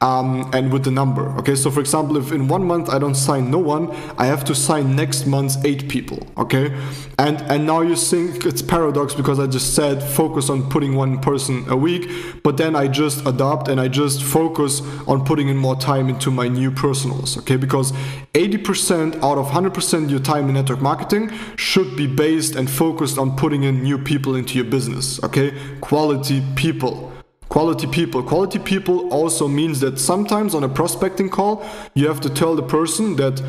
um, 0.00 0.50
and 0.52 0.72
with 0.72 0.84
the 0.84 0.90
number. 0.90 1.28
Okay, 1.38 1.54
so 1.54 1.70
for 1.70 1.80
example, 1.80 2.16
if 2.16 2.32
in 2.32 2.48
one 2.48 2.64
month 2.64 2.90
I 2.90 2.98
don't 2.98 3.14
sign 3.14 3.50
no 3.50 3.58
one, 3.58 3.90
I 4.18 4.26
have 4.26 4.44
to 4.46 4.54
sign 4.54 4.96
next 4.96 5.26
month 5.26 5.64
eight 5.64 5.88
people. 5.88 6.26
Okay, 6.36 6.74
and 7.18 7.40
and 7.42 7.66
now 7.66 7.80
you 7.80 7.96
think 7.96 8.44
it's 8.44 8.62
paradox 8.62 9.14
because 9.14 9.38
I 9.38 9.46
just 9.46 9.74
said 9.74 10.02
focus 10.02 10.50
on 10.50 10.68
putting 10.68 10.94
one 10.94 11.20
person 11.20 11.64
a 11.68 11.76
week, 11.76 12.42
but 12.42 12.56
then 12.56 12.76
I 12.76 12.88
just 12.88 13.26
adopt 13.26 13.68
and 13.68 13.80
I 13.80 13.88
just 13.88 14.22
focus 14.22 14.82
on 15.06 15.24
putting 15.24 15.48
in 15.48 15.56
more 15.56 15.76
time 15.76 16.08
into 16.08 16.30
my 16.30 16.48
new 16.48 16.70
personals. 16.70 17.38
Okay, 17.38 17.56
because 17.56 17.92
80% 18.34 19.22
out 19.22 19.38
of 19.38 19.46
100% 19.46 20.10
your 20.10 20.20
time 20.20 20.48
in 20.48 20.54
network 20.54 20.82
marketing 20.82 21.32
should 21.56 21.96
be 21.96 22.06
based 22.06 22.54
and 22.54 22.68
focused 22.70 23.16
on 23.16 23.34
putting 23.34 23.62
in 23.62 23.82
new 23.82 23.96
people 23.96 24.15
into 24.24 24.54
your 24.54 24.64
business. 24.64 25.22
Okay, 25.22 25.52
quality 25.80 26.42
people 26.54 27.12
quality 27.48 27.86
people. 27.86 28.22
Quality 28.22 28.58
people 28.58 29.08
also 29.12 29.48
means 29.48 29.80
that 29.80 29.98
sometimes 29.98 30.54
on 30.54 30.64
a 30.64 30.68
prospecting 30.68 31.30
call, 31.30 31.64
you 31.94 32.08
have 32.08 32.20
to 32.20 32.30
tell 32.30 32.54
the 32.54 32.62
person 32.62 33.16
that 33.16 33.42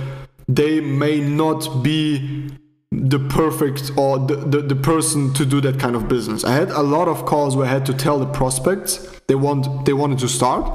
they 0.48 0.80
may 0.80 1.20
not 1.20 1.84
be 1.84 2.50
the 2.92 3.20
perfect 3.20 3.92
or 3.98 4.18
the, 4.18 4.36
the, 4.36 4.62
the 4.62 4.76
person 4.76 5.34
to 5.34 5.46
do 5.46 5.60
that 5.62 5.78
kind 5.80 5.96
of 5.96 6.08
business. 6.08 6.44
I 6.44 6.54
had 6.54 6.70
a 6.70 6.82
lot 6.82 7.08
of 7.08 7.26
calls 7.26 7.56
where 7.56 7.68
I 7.68 7.70
had 7.70 7.86
to 7.88 7.94
tell 7.94 8.18
the 8.18 8.26
prospects 8.26 9.06
they 9.28 9.36
want 9.36 9.86
they 9.86 9.94
wanted 9.94 10.20
to 10.20 10.30
start, 10.30 10.72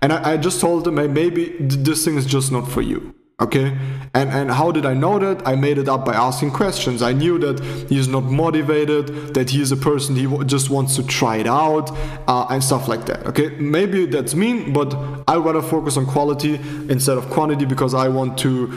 and 0.00 0.12
I, 0.12 0.34
I 0.34 0.36
just 0.36 0.60
told 0.60 0.84
them, 0.84 0.96
hey, 0.96 1.08
maybe 1.08 1.56
this 1.58 2.04
thing 2.04 2.16
is 2.16 2.24
just 2.24 2.52
not 2.52 2.70
for 2.70 2.82
you 2.82 3.15
okay? 3.40 3.76
And 4.14 4.30
and 4.30 4.50
how 4.50 4.72
did 4.72 4.86
i 4.86 4.94
know 4.94 5.18
that? 5.18 5.46
I 5.46 5.56
made 5.56 5.78
it 5.78 5.88
up 5.88 6.04
by 6.04 6.14
asking 6.14 6.52
questions. 6.52 7.02
I 7.02 7.12
knew 7.12 7.38
that 7.38 7.60
he's 7.88 8.08
not 8.08 8.24
motivated 8.24 9.34
that 9.34 9.50
he 9.50 9.60
is 9.60 9.72
a 9.72 9.76
person 9.76 10.16
he 10.16 10.24
w- 10.24 10.44
just 10.44 10.70
wants 10.70 10.96
to 10.96 11.06
try 11.06 11.36
it 11.36 11.46
out 11.46 11.90
uh, 12.28 12.46
and 12.50 12.62
stuff 12.64 12.88
like 12.88 13.04
that. 13.06 13.26
Okay? 13.26 13.50
Maybe 13.58 14.06
that's 14.06 14.34
mean 14.34 14.72
but 14.72 14.94
i 15.28 15.36
rather 15.36 15.62
focus 15.62 15.96
on 15.96 16.06
quality 16.06 16.54
instead 16.88 17.18
of 17.18 17.28
quantity 17.30 17.64
because 17.64 17.94
i 17.94 18.08
want 18.08 18.38
to 18.38 18.72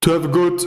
to 0.00 0.10
have 0.10 0.24
a 0.24 0.28
good 0.28 0.60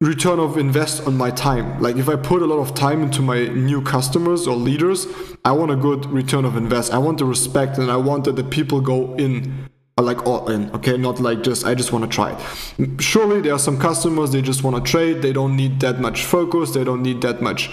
return 0.00 0.38
of 0.38 0.56
invest 0.56 1.04
on 1.08 1.16
my 1.16 1.30
time. 1.30 1.80
Like 1.80 1.96
if 1.96 2.08
i 2.08 2.16
put 2.16 2.42
a 2.42 2.46
lot 2.46 2.58
of 2.58 2.74
time 2.74 3.02
into 3.02 3.22
my 3.22 3.46
new 3.46 3.82
customers 3.82 4.46
or 4.48 4.56
leaders 4.56 5.06
i 5.44 5.52
want 5.52 5.70
a 5.70 5.76
good 5.76 6.06
return 6.06 6.44
of 6.44 6.56
invest. 6.56 6.92
I 6.92 6.98
want 6.98 7.18
the 7.18 7.24
respect 7.24 7.78
and 7.78 7.88
i 7.90 7.96
want 7.96 8.24
that 8.24 8.34
the 8.34 8.44
people 8.44 8.80
go 8.80 9.14
in 9.14 9.67
like 10.00 10.26
all 10.26 10.50
in 10.50 10.70
okay? 10.70 10.96
Not 10.96 11.20
like 11.20 11.42
just 11.42 11.66
i 11.66 11.74
just 11.74 11.92
want 11.92 12.04
to 12.04 12.10
try 12.10 12.32
it. 12.32 13.02
Surely 13.02 13.40
there 13.40 13.52
are 13.52 13.58
some 13.58 13.78
customers 13.78 14.32
they 14.32 14.42
just 14.42 14.62
want 14.62 14.76
to 14.76 14.90
trade 14.90 15.22
they 15.22 15.32
don't 15.32 15.56
need 15.56 15.80
that 15.80 16.00
much 16.00 16.24
focus 16.24 16.72
they 16.72 16.84
don't 16.84 17.02
need 17.02 17.20
that 17.22 17.40
much 17.42 17.70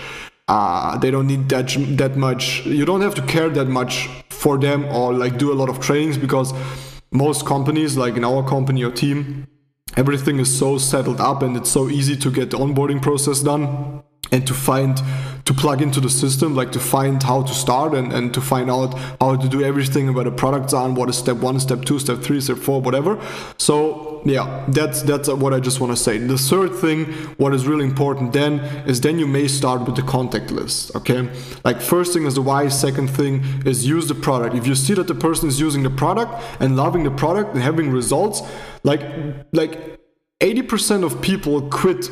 uh, 0.48 0.98
they 0.98 1.12
don't 1.12 1.28
need 1.28 1.50
that 1.50 1.68
that 1.98 2.16
much 2.16 2.66
you 2.66 2.86
don't 2.86 3.02
have 3.02 3.16
to 3.16 3.22
care 3.24 3.50
that 3.50 3.68
much 3.68 4.10
for 4.30 4.58
them 4.58 4.86
or 4.86 5.14
like 5.14 5.38
do 5.38 5.52
a 5.52 5.56
lot 5.56 5.70
of 5.70 5.80
trainings 5.80 6.18
because 6.18 6.54
most 7.12 7.46
companies 7.46 7.98
like 7.98 8.16
in 8.16 8.24
our 8.24 8.48
company 8.48 8.84
or 8.84 8.92
team 8.92 9.48
everything 9.98 10.40
is 10.40 10.56
so 10.56 10.78
settled 10.78 11.20
up 11.20 11.42
and 11.42 11.56
it's 11.58 11.72
so 11.72 11.90
easy 11.90 12.16
to 12.16 12.30
get 12.30 12.52
the 12.52 12.58
onboarding 12.58 13.02
process 13.02 13.42
done 13.42 14.04
and 14.32 14.46
to 14.48 14.54
find 14.54 15.02
to 15.46 15.54
plug 15.54 15.80
into 15.82 16.00
the 16.00 16.10
system 16.10 16.56
like 16.56 16.72
to 16.72 16.80
find 16.80 17.22
how 17.22 17.44
to 17.44 17.54
start 17.54 17.94
and, 17.94 18.12
and 18.12 18.34
to 18.34 18.42
find 18.42 18.70
out 18.70 18.98
how 19.22 19.36
to 19.36 19.48
do 19.48 19.64
everything 19.64 20.12
where 20.14 20.24
the 20.24 20.32
products 20.32 20.74
are 20.74 20.86
and 20.86 20.98
what 20.98 21.08
is 21.08 21.18
step 21.18 21.38
one 21.38 21.60
step 21.60 21.86
two 21.86 22.00
step 22.00 22.20
three 22.20 22.42
step 22.42 22.58
four 22.58 22.82
whatever. 22.82 23.22
So 23.58 24.22
yeah 24.26 24.66
that's 24.70 25.04
that's 25.04 25.30
what 25.30 25.54
i 25.54 25.60
just 25.60 25.80
want 25.80 25.96
to 25.96 26.02
say. 26.02 26.18
The 26.18 26.38
third 26.38 26.74
thing 26.76 27.06
what 27.38 27.54
is 27.54 27.68
really 27.68 27.86
important 27.86 28.34
then 28.34 28.60
is 28.88 29.02
then 29.02 29.20
you 29.20 29.28
may 29.28 29.48
start 29.48 29.82
with 29.86 29.96
the 29.96 30.02
contact 30.02 30.50
list 30.50 30.96
okay? 30.96 31.30
Like 31.64 31.80
first 31.80 32.14
thing 32.14 32.26
is 32.26 32.36
the 32.36 32.42
why 32.42 32.68
second 32.70 33.10
thing 33.10 33.44
is 33.66 33.86
use 33.86 34.08
the 34.08 34.16
product. 34.16 34.56
If 34.56 34.66
you 34.66 34.74
see 34.74 34.96
that 34.96 35.08
the 35.08 35.16
person 35.16 35.48
is 35.48 35.60
using 35.60 35.84
the 35.84 35.92
product 35.92 36.34
and 36.60 36.76
loving 36.76 37.04
the 37.04 37.12
product 37.12 37.54
and 37.54 37.62
having 37.62 37.92
results 37.92 38.42
like 38.84 39.04
like 39.54 40.00
80% 40.42 41.06
of 41.06 41.22
people 41.22 41.62
quit 41.70 42.10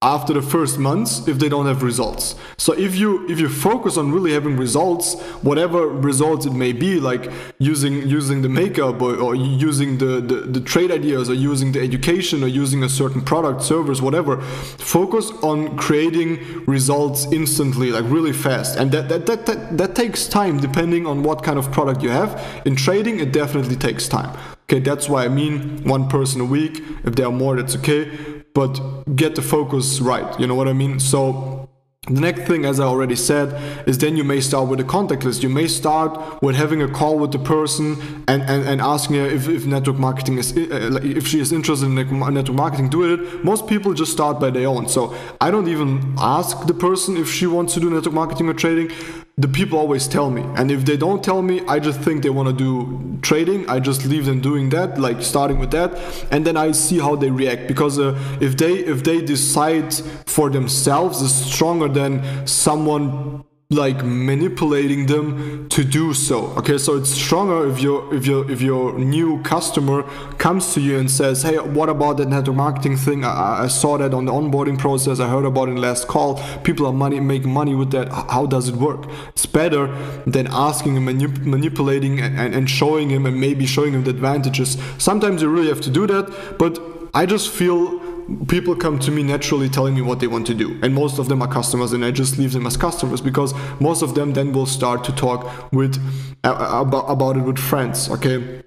after 0.00 0.32
the 0.32 0.42
first 0.42 0.78
months 0.78 1.26
if 1.26 1.40
they 1.40 1.48
don't 1.48 1.66
have 1.66 1.82
results. 1.82 2.36
So 2.56 2.72
if 2.72 2.94
you 2.94 3.28
if 3.28 3.40
you 3.40 3.48
focus 3.48 3.96
on 3.96 4.12
really 4.12 4.32
having 4.32 4.56
results 4.56 5.20
whatever 5.42 5.88
results 5.88 6.46
it 6.46 6.52
may 6.52 6.72
be 6.72 7.00
like 7.00 7.32
using 7.58 8.06
using 8.06 8.42
the 8.42 8.48
makeup 8.48 9.02
or, 9.02 9.16
or 9.16 9.34
using 9.34 9.98
the, 9.98 10.20
the 10.20 10.36
the 10.54 10.60
trade 10.60 10.92
ideas 10.92 11.28
or 11.28 11.34
using 11.34 11.72
the 11.72 11.80
education 11.80 12.44
or 12.44 12.46
using 12.46 12.84
a 12.84 12.88
certain 12.88 13.20
product 13.20 13.60
service 13.60 14.00
whatever 14.00 14.40
focus 14.40 15.32
on 15.42 15.76
creating 15.76 16.64
results 16.66 17.26
instantly 17.32 17.90
like 17.90 18.04
really 18.04 18.32
fast. 18.32 18.78
And 18.78 18.92
that 18.92 19.08
that, 19.08 19.26
that 19.26 19.46
that 19.46 19.78
that 19.78 19.96
takes 19.96 20.28
time 20.28 20.60
depending 20.60 21.08
on 21.08 21.24
what 21.24 21.42
kind 21.42 21.58
of 21.58 21.72
product 21.72 22.04
you 22.04 22.10
have. 22.10 22.40
In 22.64 22.76
trading 22.76 23.18
it 23.18 23.32
definitely 23.32 23.74
takes 23.74 24.06
time. 24.06 24.38
Okay 24.70 24.78
that's 24.78 25.08
why 25.08 25.24
i 25.24 25.28
mean 25.28 25.82
one 25.82 26.08
person 26.08 26.40
a 26.40 26.44
week. 26.44 26.84
If 27.02 27.16
there 27.16 27.26
are 27.26 27.32
more 27.32 27.56
that's 27.56 27.74
okay 27.74 28.38
but 28.58 28.74
get 29.14 29.36
the 29.36 29.42
focus 29.56 30.00
right. 30.00 30.28
You 30.40 30.48
know 30.48 30.56
what 30.56 30.66
I 30.66 30.72
mean? 30.72 30.98
So 30.98 31.68
the 32.08 32.20
next 32.20 32.40
thing, 32.48 32.64
as 32.64 32.80
I 32.80 32.86
already 32.86 33.14
said, 33.14 33.48
is 33.86 33.98
then 33.98 34.16
you 34.16 34.24
may 34.24 34.40
start 34.40 34.68
with 34.68 34.80
a 34.80 34.84
contact 34.96 35.22
list. 35.24 35.44
You 35.44 35.48
may 35.48 35.68
start 35.68 36.42
with 36.42 36.56
having 36.56 36.82
a 36.82 36.88
call 36.88 37.20
with 37.20 37.30
the 37.30 37.38
person 37.38 37.86
and, 38.26 38.42
and, 38.42 38.66
and 38.70 38.80
asking 38.80 39.14
her 39.14 39.26
if, 39.26 39.48
if 39.48 39.64
network 39.64 39.98
marketing 39.98 40.38
is, 40.38 40.56
uh, 40.56 40.98
if 41.04 41.28
she 41.28 41.38
is 41.38 41.52
interested 41.52 41.86
in 41.86 41.94
network 41.94 42.56
marketing, 42.56 42.88
do 42.88 43.14
it. 43.14 43.44
Most 43.44 43.68
people 43.68 43.94
just 43.94 44.10
start 44.10 44.40
by 44.40 44.50
their 44.50 44.66
own. 44.66 44.88
So 44.88 45.14
I 45.40 45.52
don't 45.52 45.68
even 45.68 46.16
ask 46.18 46.66
the 46.66 46.74
person 46.74 47.16
if 47.16 47.30
she 47.30 47.46
wants 47.46 47.74
to 47.74 47.80
do 47.80 47.88
network 47.90 48.14
marketing 48.14 48.48
or 48.48 48.54
trading 48.54 48.90
the 49.38 49.48
people 49.48 49.78
always 49.78 50.08
tell 50.08 50.30
me. 50.30 50.42
And 50.56 50.70
if 50.70 50.84
they 50.84 50.96
don't 50.96 51.22
tell 51.22 51.42
me 51.42 51.62
i 51.68 51.78
just 51.78 52.00
think 52.00 52.22
they 52.22 52.30
want 52.30 52.48
to 52.48 52.54
do 52.54 53.18
trading. 53.22 53.68
I 53.68 53.80
just 53.80 54.04
leave 54.04 54.26
them 54.26 54.40
doing 54.40 54.68
that 54.70 54.98
like 54.98 55.22
starting 55.22 55.58
with 55.58 55.70
that. 55.70 55.90
And 56.30 56.44
then 56.44 56.56
i 56.56 56.72
see 56.72 56.98
how 56.98 57.14
they 57.16 57.30
react. 57.30 57.68
Because 57.68 57.98
uh, 57.98 58.18
if 58.40 58.56
they 58.56 58.74
if 58.94 59.04
they 59.04 59.22
decide 59.22 59.94
for 60.26 60.50
themselves 60.50 61.22
is 61.22 61.34
stronger 61.34 61.88
than 61.88 62.46
someone 62.46 63.44
like 63.70 64.02
manipulating 64.02 65.04
them 65.04 65.68
to 65.68 65.84
do 65.84 66.14
so 66.14 66.46
okay? 66.56 66.78
So 66.78 66.96
it's 66.96 67.10
stronger 67.10 67.68
if 67.68 67.80
your 67.80 68.14
if 68.14 68.24
your 68.24 68.50
if 68.50 68.62
your 68.62 68.98
new 68.98 69.42
customer 69.42 70.04
comes 70.38 70.72
to 70.72 70.80
you 70.80 70.96
and 70.96 71.10
says 71.10 71.42
hey 71.42 71.58
what 71.58 71.90
about 71.90 72.16
that 72.16 72.28
network 72.28 72.56
marketing 72.56 72.96
thing? 72.96 73.26
I, 73.26 73.64
I 73.64 73.66
saw 73.66 73.98
that 73.98 74.14
on 74.14 74.24
the 74.24 74.32
onboarding 74.32 74.78
process. 74.78 75.20
I 75.20 75.28
heard 75.28 75.44
about 75.44 75.68
it 75.68 75.72
in 75.72 75.82
last 75.82 76.08
call. 76.08 76.42
People 76.64 76.86
are 76.86 76.94
money 76.94 77.20
making 77.20 77.52
money 77.52 77.74
with 77.74 77.90
that. 77.90 78.10
How 78.10 78.46
does 78.46 78.70
it 78.70 78.76
work? 78.76 79.04
It's 79.34 79.44
better 79.44 79.94
than 80.24 80.46
asking 80.46 80.96
and 80.96 81.06
manip- 81.06 81.44
manipulating 81.44 82.20
and, 82.20 82.54
and 82.54 82.70
showing 82.70 83.10
him 83.10 83.26
and 83.26 83.38
maybe 83.38 83.66
showing 83.66 83.92
him 83.92 84.04
the 84.04 84.10
advantages. 84.10 84.78
Sometimes 84.96 85.42
you 85.42 85.50
really 85.50 85.68
have 85.68 85.82
to 85.82 85.90
do 85.90 86.06
that 86.06 86.56
but 86.58 86.78
i 87.14 87.24
just 87.26 87.50
feel 87.50 88.07
people 88.48 88.76
come 88.76 88.98
to 88.98 89.10
me 89.10 89.22
naturally 89.22 89.68
telling 89.68 89.94
me 89.94 90.02
what 90.02 90.20
they 90.20 90.26
want 90.26 90.46
to 90.46 90.54
do. 90.54 90.78
And 90.82 90.94
most 90.94 91.18
of 91.18 91.28
them 91.28 91.42
are 91.42 91.48
customers 91.48 91.92
and 91.92 92.04
i 92.04 92.10
just 92.10 92.38
leave 92.38 92.52
them 92.52 92.66
as 92.66 92.76
customers 92.76 93.20
because 93.20 93.54
most 93.80 94.02
of 94.02 94.14
them 94.14 94.32
then 94.32 94.52
will 94.52 94.66
start 94.66 95.04
to 95.04 95.12
talk 95.12 95.72
with 95.72 95.96
uh, 96.44 96.82
about, 96.86 97.06
about 97.06 97.36
it 97.36 97.40
with 97.40 97.58
friends 97.58 98.10
okay? 98.10 98.62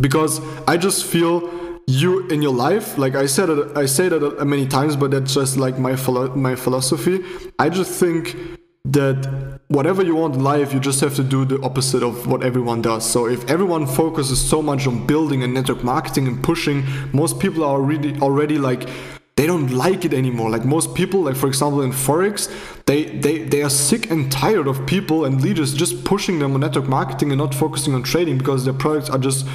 Because 0.00 0.40
i 0.68 0.76
just 0.76 1.04
feel 1.04 1.50
you 1.86 2.28
in 2.28 2.40
your 2.40 2.52
life 2.52 2.96
like 2.98 3.16
i 3.16 3.26
said 3.26 3.50
i 3.76 3.84
say 3.84 4.08
that 4.08 4.46
many 4.46 4.64
times 4.64 4.94
but 4.94 5.10
that's 5.10 5.34
just 5.34 5.56
like 5.56 5.76
my 5.78 5.96
philo- 5.96 6.34
my 6.36 6.54
philosophy. 6.54 7.24
I 7.58 7.68
just 7.68 7.98
think 7.98 8.36
that 8.84 9.60
whatever 9.68 10.02
you 10.02 10.14
want 10.16 10.34
in 10.34 10.42
life, 10.42 10.72
you 10.72 10.80
just 10.80 11.00
have 11.00 11.14
to 11.16 11.22
do 11.22 11.44
the 11.44 11.60
opposite 11.62 12.02
of 12.02 12.26
what 12.26 12.42
everyone 12.42 12.80
does. 12.82 13.08
So 13.08 13.28
if 13.28 13.48
everyone 13.48 13.86
focuses 13.86 14.40
so 14.40 14.62
much 14.62 14.86
on 14.86 15.06
building 15.06 15.42
and 15.42 15.52
network 15.52 15.84
marketing 15.84 16.26
and 16.26 16.42
pushing, 16.42 16.84
most 17.12 17.38
people 17.38 17.62
are 17.62 17.74
already 17.74 18.18
already 18.20 18.58
like 18.58 18.88
they 19.36 19.46
don't 19.46 19.70
like 19.70 20.04
it 20.04 20.12
anymore. 20.12 20.50
Like 20.50 20.64
most 20.64 20.94
people, 20.94 21.22
like 21.22 21.36
for 21.36 21.46
example 21.46 21.82
in 21.82 21.92
Forex, 21.92 22.50
they, 22.84 23.04
they, 23.04 23.38
they 23.38 23.62
are 23.62 23.70
sick 23.70 24.10
and 24.10 24.30
tired 24.30 24.66
of 24.66 24.84
people 24.86 25.24
and 25.24 25.40
leaders 25.40 25.72
just 25.72 26.04
pushing 26.04 26.40
them 26.40 26.52
on 26.52 26.60
network 26.60 26.88
marketing 26.88 27.30
and 27.30 27.38
not 27.38 27.54
focusing 27.54 27.94
on 27.94 28.02
trading 28.02 28.36
because 28.36 28.66
their 28.66 28.74
products 28.74 29.08
are 29.08 29.18
just 29.18 29.46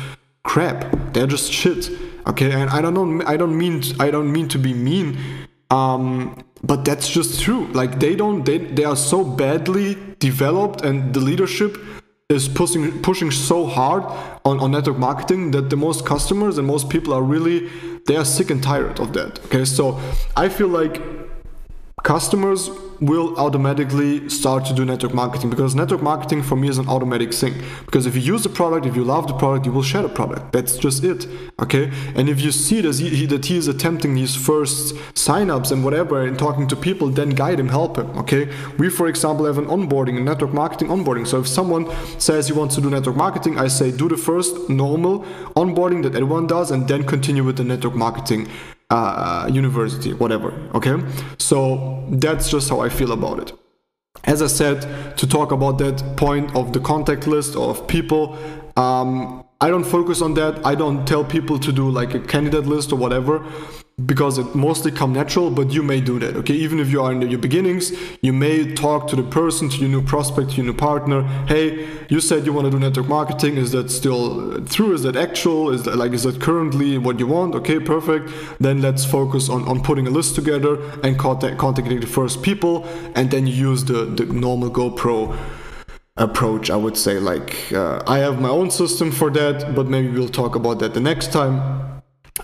crap. 0.43 1.13
They're 1.13 1.27
just 1.27 1.51
shit. 1.51 1.91
Okay, 2.25 2.51
and 2.51 2.69
I 2.71 2.81
don't 2.81 2.93
know 2.95 3.23
I 3.27 3.37
don't 3.37 3.55
mean 3.55 3.83
I 3.99 4.09
don't 4.09 4.31
mean 4.31 4.47
to 4.49 4.57
be 4.57 4.73
mean. 4.73 5.19
Um, 5.69 6.43
but 6.63 6.85
that's 6.85 7.09
just 7.09 7.41
true. 7.41 7.67
Like 7.67 7.99
they 7.99 8.15
don't 8.15 8.45
they, 8.45 8.57
they 8.57 8.83
are 8.83 8.95
so 8.95 9.23
badly 9.23 9.97
developed 10.19 10.81
and 10.81 11.13
the 11.13 11.19
leadership 11.19 11.77
is 12.29 12.47
pushing 12.47 13.01
pushing 13.01 13.29
so 13.29 13.67
hard 13.67 14.03
on, 14.45 14.59
on 14.59 14.71
network 14.71 14.97
marketing 14.97 15.51
that 15.51 15.69
the 15.69 15.77
most 15.77 16.05
customers 16.05 16.57
and 16.57 16.65
most 16.67 16.89
people 16.89 17.13
are 17.13 17.21
really 17.21 17.69
they 18.07 18.15
are 18.15 18.25
sick 18.25 18.49
and 18.49 18.63
tired 18.63 18.99
of 18.99 19.13
that. 19.13 19.39
Okay 19.45 19.63
so 19.63 19.99
i 20.35 20.49
feel 20.49 20.67
like 20.67 20.99
customers 22.05 22.69
will 23.01 23.35
automatically 23.37 24.29
start 24.29 24.63
to 24.63 24.73
do 24.73 24.85
network 24.85 25.13
marketing 25.13 25.49
because 25.49 25.73
network 25.73 26.01
marketing 26.01 26.41
for 26.43 26.55
me 26.55 26.69
is 26.69 26.77
an 26.77 26.87
automatic 26.87 27.33
thing. 27.33 27.53
Because 27.85 28.05
if 28.05 28.15
you 28.15 28.21
use 28.21 28.43
the 28.43 28.49
product 28.49 28.85
if 28.85 28.95
you 28.95 29.03
love 29.03 29.27
the 29.27 29.33
product 29.33 29.65
you 29.65 29.71
will 29.71 29.83
share 29.83 30.03
the 30.03 30.09
product. 30.09 30.53
That's 30.53 30.77
just 30.77 31.03
it 31.03 31.27
okay? 31.59 31.91
And 32.15 32.29
if 32.29 32.39
you 32.39 32.51
see 32.51 32.79
that 32.81 32.99
he, 32.99 33.25
that 33.25 33.45
he 33.45 33.57
is 33.57 33.67
attempting 33.67 34.15
his 34.15 34.35
first 34.35 34.93
signups 35.15 35.71
and 35.71 35.83
whatever 35.83 36.21
and 36.21 36.37
talking 36.37 36.67
to 36.67 36.75
people 36.75 37.09
then 37.09 37.31
guide 37.31 37.59
him 37.59 37.69
help 37.69 37.97
him 37.97 38.09
okay? 38.19 38.53
We 38.77 38.89
for 38.89 39.07
example 39.07 39.45
have 39.45 39.57
an 39.57 39.65
onboarding 39.65 40.17
a 40.19 40.21
network 40.21 40.53
marketing 40.53 40.89
onboarding. 40.89 41.27
So 41.27 41.39
if 41.39 41.47
someone 41.47 41.91
says 42.19 42.47
he 42.47 42.53
wants 42.53 42.75
to 42.75 42.81
do 42.81 42.89
network 42.91 43.15
marketing 43.15 43.57
i 43.57 43.67
say 43.67 43.89
do 43.91 44.07
the 44.07 44.17
first 44.17 44.69
normal 44.69 45.19
onboarding 45.55 46.03
that 46.03 46.13
everyone 46.13 46.45
does 46.45 46.69
and 46.69 46.87
then 46.87 47.03
continue 47.03 47.43
with 47.43 47.57
the 47.57 47.63
network 47.63 47.95
marketing 47.95 48.47
uh, 48.89 49.49
university, 49.51 50.13
whatever. 50.13 50.51
Okay, 50.73 50.95
so 51.37 52.05
that's 52.09 52.49
just 52.49 52.69
how 52.69 52.79
I 52.79 52.89
feel 52.89 53.11
about 53.11 53.39
it. 53.39 53.51
As 54.23 54.41
I 54.41 54.47
said, 54.47 55.17
to 55.17 55.27
talk 55.27 55.51
about 55.51 55.77
that 55.79 56.17
point 56.17 56.55
of 56.55 56.73
the 56.73 56.79
contact 56.79 57.27
list 57.27 57.55
of 57.55 57.87
people, 57.87 58.37
um, 58.75 59.45
I 59.61 59.69
don't 59.69 59.83
focus 59.83 60.21
on 60.21 60.33
that. 60.35 60.65
I 60.65 60.75
don't 60.75 61.05
tell 61.07 61.23
people 61.23 61.59
to 61.59 61.71
do 61.71 61.89
like 61.89 62.13
a 62.13 62.19
candidate 62.19 62.65
list 62.65 62.91
or 62.91 62.97
whatever. 62.97 63.45
Because 64.03 64.37
it 64.37 64.53
mostly 64.53 64.91
come 64.91 65.13
natural 65.13 65.49
but 65.49 65.71
you 65.71 65.81
may 65.81 66.01
do 66.01 66.19
that 66.19 66.35
okay? 66.35 66.53
Even 66.53 66.79
if 66.79 66.91
you 66.91 67.01
are 67.01 67.13
in 67.13 67.21
your 67.21 67.39
beginnings 67.39 67.93
you 68.21 68.33
may 68.33 68.73
talk 68.73 69.07
to 69.07 69.15
the 69.15 69.23
person 69.23 69.69
to 69.69 69.77
your 69.77 69.87
new 69.87 70.01
prospect 70.01 70.49
to 70.49 70.55
your 70.57 70.65
new 70.65 70.73
partner. 70.73 71.23
Hey 71.47 71.87
you 72.09 72.19
said 72.19 72.45
you 72.45 72.51
want 72.51 72.65
to 72.65 72.71
do 72.71 72.77
network 72.77 73.07
marketing. 73.07 73.55
Is 73.55 73.71
that 73.71 73.89
still 73.89 74.61
true? 74.65 74.93
Is 74.93 75.03
that 75.03 75.15
actual? 75.15 75.69
Is 75.69 75.83
that 75.83 75.95
like 75.95 76.11
is 76.11 76.23
that 76.23 76.41
currently 76.41 76.97
what 76.97 77.19
you 77.19 77.27
want? 77.27 77.55
Okay 77.55 77.79
perfect. 77.79 78.33
Then 78.59 78.81
let's 78.81 79.05
focus 79.05 79.47
on, 79.47 79.65
on 79.65 79.81
putting 79.81 80.07
a 80.07 80.09
list 80.09 80.35
together 80.35 80.77
and 81.01 81.17
contact, 81.17 81.57
contacting 81.57 82.01
the 82.01 82.07
first 82.07 82.43
people 82.43 82.85
and 83.15 83.31
then 83.31 83.47
use 83.47 83.85
the, 83.85 84.05
the 84.05 84.25
normal 84.25 84.69
gopro 84.69 85.37
approach 86.17 86.69
i 86.69 86.75
would 86.75 86.97
say. 86.97 87.17
Like 87.19 87.71
uh, 87.71 88.03
i 88.07 88.19
have 88.19 88.41
my 88.41 88.49
own 88.49 88.71
system 88.71 89.11
for 89.11 89.29
that 89.31 89.73
but 89.73 89.87
maybe 89.87 90.09
we'll 90.09 90.27
talk 90.27 90.55
about 90.55 90.79
that 90.79 90.93
the 90.93 91.01
next 91.01 91.31
time 91.31 91.74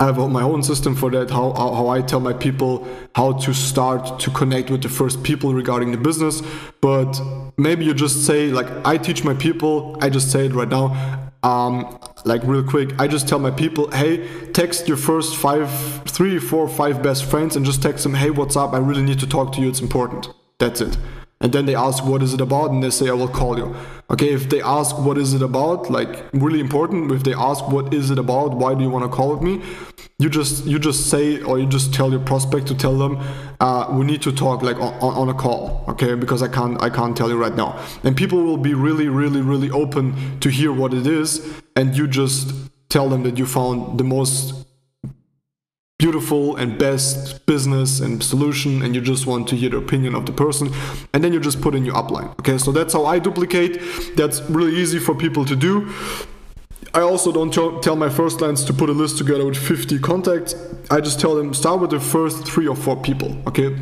I 0.01 0.05
have 0.05 0.17
my 0.17 0.41
own 0.41 0.63
system 0.63 0.96
for 0.96 1.12
that, 1.12 1.29
how, 1.29 1.53
how, 1.53 1.75
how, 1.75 1.88
I 1.89 2.01
tell 2.01 2.20
my 2.20 2.34
people 2.34 2.88
how 3.13 3.34
to 3.34 3.53
start 3.53 4.20
to 4.22 4.31
connect 4.31 4.72
with 4.72 4.81
the 4.81 4.89
first 4.89 5.22
people 5.22 5.53
regarding 5.53 5.91
the 5.91 5.98
business. 5.98 6.41
But 6.81 7.22
maybe 7.55 7.86
you 7.86 7.93
just 7.93 8.25
say, 8.25 8.48
like, 8.48 8.65
I 8.84 8.98
teach 8.98 9.24
my 9.24 9.36
people, 9.36 9.96
I 10.01 10.10
just 10.10 10.31
say 10.31 10.48
it 10.48 10.53
right 10.53 10.67
now, 10.67 11.29
um, 11.43 12.00
like, 12.25 12.41
real 12.46 12.63
quick, 12.63 13.00
I 13.00 13.08
just 13.08 13.27
tell 13.27 13.38
my 13.38 13.51
people, 13.51 13.91
hey, 13.91 14.27
text 14.53 14.88
your 14.88 14.98
first 14.98 15.36
five, 15.36 15.70
three, 16.05 16.39
four, 16.39 16.67
five 16.67 17.03
best 17.03 17.25
friends 17.25 17.55
and 17.55 17.63
just 17.63 17.84
text 17.84 18.01
them, 18.01 18.15
hey, 18.15 18.31
what's 18.31 18.55
up? 18.55 18.74
I 18.74 18.79
really 18.79 19.03
need 19.03 19.20
to 19.20 19.27
talk 19.27 19.53
to 19.53 19.62
you, 19.62 19.70
it's 19.70 19.81
important. 19.81 20.29
That's 20.58 20.81
it 20.81 20.98
and 21.41 21.51
then 21.51 21.65
they 21.65 21.75
ask 21.75 22.05
what 22.05 22.21
is 22.24 22.33
it 22.33 22.41
about? 22.41 22.71
And 22.71 22.83
they 22.83 22.89
say 22.89 23.10
i 23.10 23.13
will 23.13 23.27
call 23.27 23.57
you. 23.57 23.75
Okay 24.10 24.31
if 24.33 24.50
they 24.50 24.62
ask 24.62 24.98
what 24.98 25.17
is 25.17 25.33
it 25.33 25.41
about? 25.41 25.89
Like 25.89 26.25
really 26.33 26.60
important. 26.60 27.12
If 27.12 27.24
they 27.24 27.33
ask 27.33 27.67
what 27.67 27.93
is 27.93 28.12
it 28.12 28.19
about? 28.19 28.53
Why 28.53 28.75
do 28.75 28.83
you 28.83 28.89
want 28.89 29.05
to 29.05 29.10
call 29.10 29.33
with 29.33 29.41
me? 29.41 29.62
You 30.19 30.29
just 30.29 30.65
you 30.65 30.77
just 30.77 31.10
say 31.10 31.41
or 31.41 31.57
you 31.60 31.65
just 31.65 31.93
tell 31.93 32.12
your 32.12 32.19
prospect 32.19 32.67
to 32.67 32.75
tell 32.75 32.98
them 32.98 33.19
uh, 33.60 33.88
we 33.91 34.05
need 34.05 34.21
to 34.21 34.31
talk 34.31 34.62
like 34.62 34.77
on, 34.77 34.93
on 35.01 35.29
a 35.29 35.33
call 35.33 35.83
okay? 35.88 36.13
Because 36.15 36.43
i 36.43 36.48
can't 36.48 36.81
i 36.81 36.89
can't 36.89 37.17
tell 37.17 37.29
you 37.29 37.38
right 37.38 37.55
now. 37.55 37.79
And 38.03 38.15
people 38.15 38.43
will 38.43 38.57
be 38.57 38.74
really 38.74 39.07
really 39.07 39.41
really 39.41 39.71
open 39.71 40.39
to 40.41 40.50
hear 40.50 40.71
what 40.71 40.93
it 40.93 41.07
is 41.07 41.62
and 41.75 41.95
you 41.98 42.07
just 42.07 42.53
tell 42.89 43.10
them 43.10 43.24
that 43.24 43.38
you 43.38 43.45
found 43.45 44.00
the 44.00 44.03
most 44.03 44.53
beautiful 46.01 46.55
and 46.55 46.79
best 46.79 47.46
business 47.46 48.00
and 48.00 48.24
solution 48.24 48.81
and 48.81 48.96
you 48.96 49.01
just 49.01 49.27
want 49.27 49.48
to 49.48 49.55
hear 49.55 49.70
the 49.70 49.77
opinion 49.77 50.15
of 50.15 50.25
the 50.25 50.31
person 50.31 50.67
and 51.13 51.24
then 51.24 51.31
you 51.31 51.39
just 51.39 51.62
put 51.62 51.75
in 51.75 51.86
your 51.86 51.93
upline 51.93 52.27
okay? 52.39 52.58
So 52.58 52.72
that's 52.72 52.93
how 52.93 53.05
i 53.05 53.20
duplicate. 53.20 53.74
That's 54.15 54.41
really 54.50 54.75
easy 54.81 54.98
for 54.98 55.13
people 55.13 55.46
to 55.46 55.55
do. 55.55 55.93
I 56.96 57.01
also 57.01 57.31
don't 57.31 57.53
tell 57.53 57.96
my 57.96 58.10
first 58.10 58.41
lines 58.41 58.65
to 58.65 58.74
put 58.74 58.89
a 58.89 58.93
list 58.93 59.20
together 59.20 59.46
with 59.46 59.58
50 59.58 60.00
contacts. 60.00 60.55
I 60.89 61.01
just 61.01 61.20
tell 61.20 61.36
them 61.36 61.53
start 61.53 61.79
with 61.79 61.91
the 61.91 62.00
first 62.00 62.48
three 62.48 62.67
or 62.67 62.75
four 62.75 62.98
people 62.98 63.38
okay? 63.48 63.77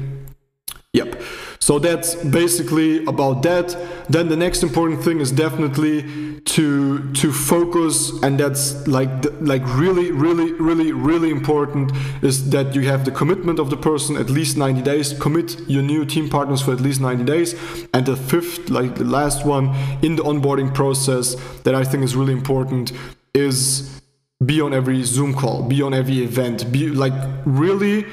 Yep 0.92 1.22
so 1.62 1.78
that's 1.78 2.16
basically 2.16 3.06
about 3.06 3.44
that. 3.44 3.78
Then 4.10 4.30
the 4.30 4.38
next 4.38 4.64
important 4.64 5.04
thing 5.04 5.20
is 5.20 5.32
definitely 5.32 6.40
to 6.46 7.12
to 7.14 7.32
focus, 7.32 8.12
and 8.24 8.40
that's 8.40 8.88
like 8.88 9.10
like 9.42 9.62
really 9.78 10.12
really 10.12 10.54
really 10.54 10.92
really 10.94 11.30
important 11.30 11.92
is 12.22 12.50
that 12.50 12.74
you 12.74 12.82
have 12.88 13.04
the 13.04 13.12
commitment 13.12 13.60
of 13.60 13.70
the 13.70 13.78
person 13.78 14.16
at 14.16 14.30
least 14.30 14.58
90 14.58 14.82
days. 14.82 15.14
Commit 15.20 15.60
your 15.68 15.84
new 15.84 16.06
team 16.06 16.30
partners 16.30 16.62
for 16.62 16.72
at 16.72 16.80
least 16.80 17.02
90 17.02 17.26
days. 17.26 17.56
And 17.94 18.06
the 18.06 18.16
fifth, 18.16 18.70
like 18.70 18.96
the 18.96 19.04
last 19.04 19.46
one 19.46 19.76
in 20.02 20.16
the 20.16 20.24
onboarding 20.24 20.74
process 20.74 21.36
that 21.64 21.76
I 21.76 21.84
think 21.84 22.04
is 22.04 22.16
really 22.16 22.34
important 22.34 22.94
is 23.34 24.02
be 24.46 24.62
on 24.62 24.74
every 24.74 25.04
Zoom 25.04 25.34
call, 25.34 25.64
be 25.64 25.82
on 25.82 25.94
every 25.94 26.20
event, 26.24 26.72
be 26.72 26.90
like 26.90 27.14
really 27.46 28.06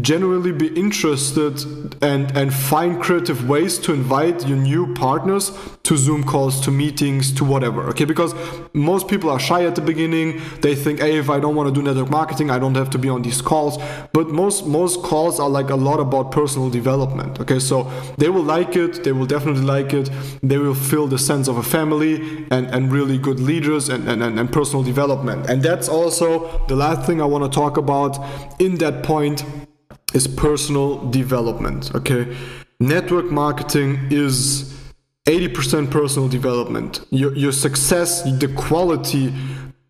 genuinely 0.00 0.52
be 0.52 0.68
interested 0.68 1.54
and 2.02 2.34
and 2.34 2.54
find 2.54 2.98
creative 2.98 3.46
ways 3.46 3.78
to 3.78 3.92
invite 3.92 4.48
your 4.48 4.56
new 4.56 4.94
partners 4.94 5.52
to 5.82 5.98
zoom 5.98 6.24
calls 6.24 6.62
to 6.62 6.70
meetings 6.70 7.30
to 7.30 7.44
whatever 7.44 7.82
okay? 7.90 8.06
Because 8.06 8.34
most 8.72 9.06
people 9.06 9.28
are 9.28 9.38
shy 9.38 9.66
at 9.66 9.74
the 9.74 9.82
beginning. 9.82 10.40
They 10.62 10.74
think 10.74 11.00
hey 11.00 11.18
if 11.18 11.28
i 11.28 11.38
don't 11.38 11.54
want 11.54 11.68
to 11.68 11.74
do 11.74 11.82
network 11.82 12.08
marketing 12.08 12.50
i 12.50 12.58
don't 12.58 12.74
have 12.74 12.88
to 12.90 12.98
be 12.98 13.10
on 13.10 13.20
these 13.20 13.42
calls. 13.42 13.76
But 14.14 14.28
most 14.28 14.66
most 14.66 15.02
calls 15.02 15.38
are 15.38 15.50
like 15.50 15.68
a 15.68 15.76
lot 15.76 16.00
about 16.00 16.32
personal 16.32 16.70
development 16.70 17.38
okay? 17.40 17.58
So 17.58 17.90
they 18.16 18.30
will 18.30 18.44
like 18.44 18.76
it 18.76 19.04
they 19.04 19.12
will 19.12 19.26
definitely 19.26 19.64
like 19.64 19.92
it. 19.92 20.08
They 20.42 20.56
will 20.56 20.74
feel 20.74 21.06
the 21.06 21.18
sense 21.18 21.48
of 21.48 21.58
a 21.58 21.62
family 21.62 22.46
and 22.50 22.66
and 22.74 22.90
really 22.90 23.18
good 23.18 23.40
leaders 23.40 23.90
and 23.90 24.08
and, 24.08 24.22
and 24.22 24.50
personal 24.50 24.82
development. 24.82 25.50
And 25.50 25.62
that's 25.62 25.86
also 25.86 26.64
the 26.66 26.76
last 26.76 27.06
thing 27.06 27.20
i 27.20 27.26
want 27.26 27.44
to 27.44 27.54
talk 27.54 27.76
about. 27.76 28.18
In 28.58 28.76
that 28.76 29.02
point 29.02 29.44
is 30.14 30.26
personal 30.26 31.10
development. 31.10 31.94
Okay, 31.94 32.36
network 32.80 33.30
marketing 33.30 33.98
is 34.10 34.74
80% 35.26 35.90
personal 35.90 36.28
development. 36.28 37.06
Your, 37.10 37.34
your 37.34 37.52
success, 37.52 38.22
the 38.22 38.52
quality, 38.56 39.32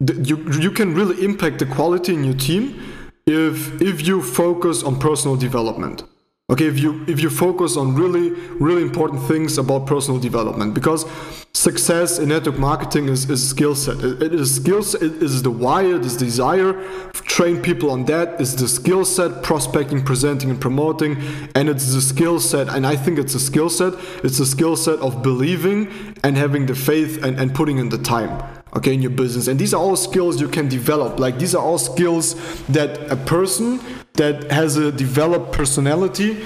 the, 0.01 0.15
you, 0.15 0.37
you 0.61 0.71
can 0.71 0.95
really 0.95 1.25
impact 1.25 1.59
the 1.59 1.67
quality 1.67 2.15
in 2.15 2.25
your 2.25 2.35
team 2.35 2.81
if 3.27 3.81
if 3.81 4.07
you 4.07 4.21
focus 4.21 4.83
on 4.83 4.99
personal 4.99 5.37
development 5.37 6.03
okay 6.50 6.66
if 6.66 6.78
you 6.78 7.05
if 7.07 7.20
you 7.20 7.31
focus 7.31 7.76
on 7.76 7.94
really 7.94 8.31
really 8.61 8.83
important 8.83 9.22
things 9.22 9.59
about 9.59 9.87
personal 9.87 10.20
development 10.20 10.74
because 10.74 11.07
success 11.55 12.18
in 12.18 12.28
network 12.28 12.59
marketing 12.59 13.09
is, 13.09 13.28
is 13.31 13.48
skill 13.48 13.74
set. 13.74 13.96
It, 13.98 14.35
is 14.35 14.57
skills 14.57 14.94
it 14.94 15.22
is 15.22 15.42
the 15.42 15.50
why 15.50 15.85
it 15.85 16.05
is 16.05 16.16
desire 16.16 16.72
train 17.12 17.62
people 17.62 17.90
on 17.90 18.05
that 18.07 18.40
is 18.40 18.57
the 18.57 18.68
skill 18.68 19.05
set 19.05 19.42
prospecting 19.42 20.05
presenting 20.05 20.50
and 20.50 20.61
promoting 20.61 21.16
and 21.55 21.68
it's 21.68 21.94
the 21.94 22.02
skill 22.02 22.38
set 22.38 22.68
and 22.68 22.87
i 22.87 22.96
think 22.96 23.18
it's 23.18 23.35
a 23.35 23.40
skill 23.40 23.70
set 23.70 23.94
it's 24.24 24.40
a 24.40 24.46
skill 24.46 24.76
set 24.76 24.98
of 24.98 25.22
believing 25.22 25.88
and 26.24 26.37
having 26.37 26.66
the 26.66 26.74
faith 26.74 27.22
and, 27.24 27.38
and 27.38 27.55
putting 27.55 27.78
in 27.78 27.88
the 27.88 27.98
time 27.98 28.42
okay 28.74 28.94
in 28.94 29.02
your 29.02 29.11
business. 29.11 29.48
And 29.48 29.59
these 29.59 29.74
are 29.74 29.81
all 29.81 29.96
skills 29.96 30.40
you 30.40 30.48
can 30.48 30.68
develop. 30.68 31.20
Like 31.20 31.38
these 31.38 31.55
are 31.55 31.62
all 31.62 31.78
skills 31.78 32.35
that 32.68 33.11
a 33.11 33.16
person 33.16 33.81
that 34.14 34.51
has 34.51 34.77
a 34.77 34.92
developed 34.92 35.53
personality 35.53 36.44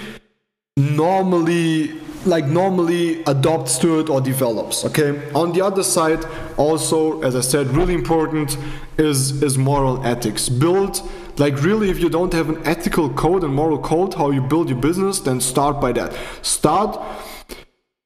normally 0.77 1.99
like 2.27 2.45
normally 2.47 3.23
adopts 3.25 3.79
to 3.79 4.01
it 4.01 4.09
or 4.09 4.21
develops 4.21 4.85
okay? 4.85 5.33
On 5.33 5.53
the 5.53 5.61
other 5.63 5.83
side 5.83 6.25
also 6.57 7.23
as 7.23 7.37
i 7.37 7.41
said 7.41 7.69
really 7.69 7.95
important 7.95 8.57
is 8.99 9.43
is 9.43 9.57
moral 9.57 10.05
ethics. 10.05 10.49
Build 10.49 11.03
like 11.39 11.63
really 11.63 11.91
if 11.91 11.99
you 11.99 12.09
don't 12.09 12.33
have 12.33 12.49
an 12.49 12.67
ethical 12.67 13.11
code 13.11 13.45
and 13.45 13.55
moral 13.55 13.79
code 13.79 14.15
how 14.15 14.31
you 14.31 14.41
build 14.41 14.69
your 14.69 14.79
business 14.79 15.21
then 15.21 15.41
start 15.41 15.81
by 15.81 15.93
that. 15.93 16.17
Start 16.43 17.01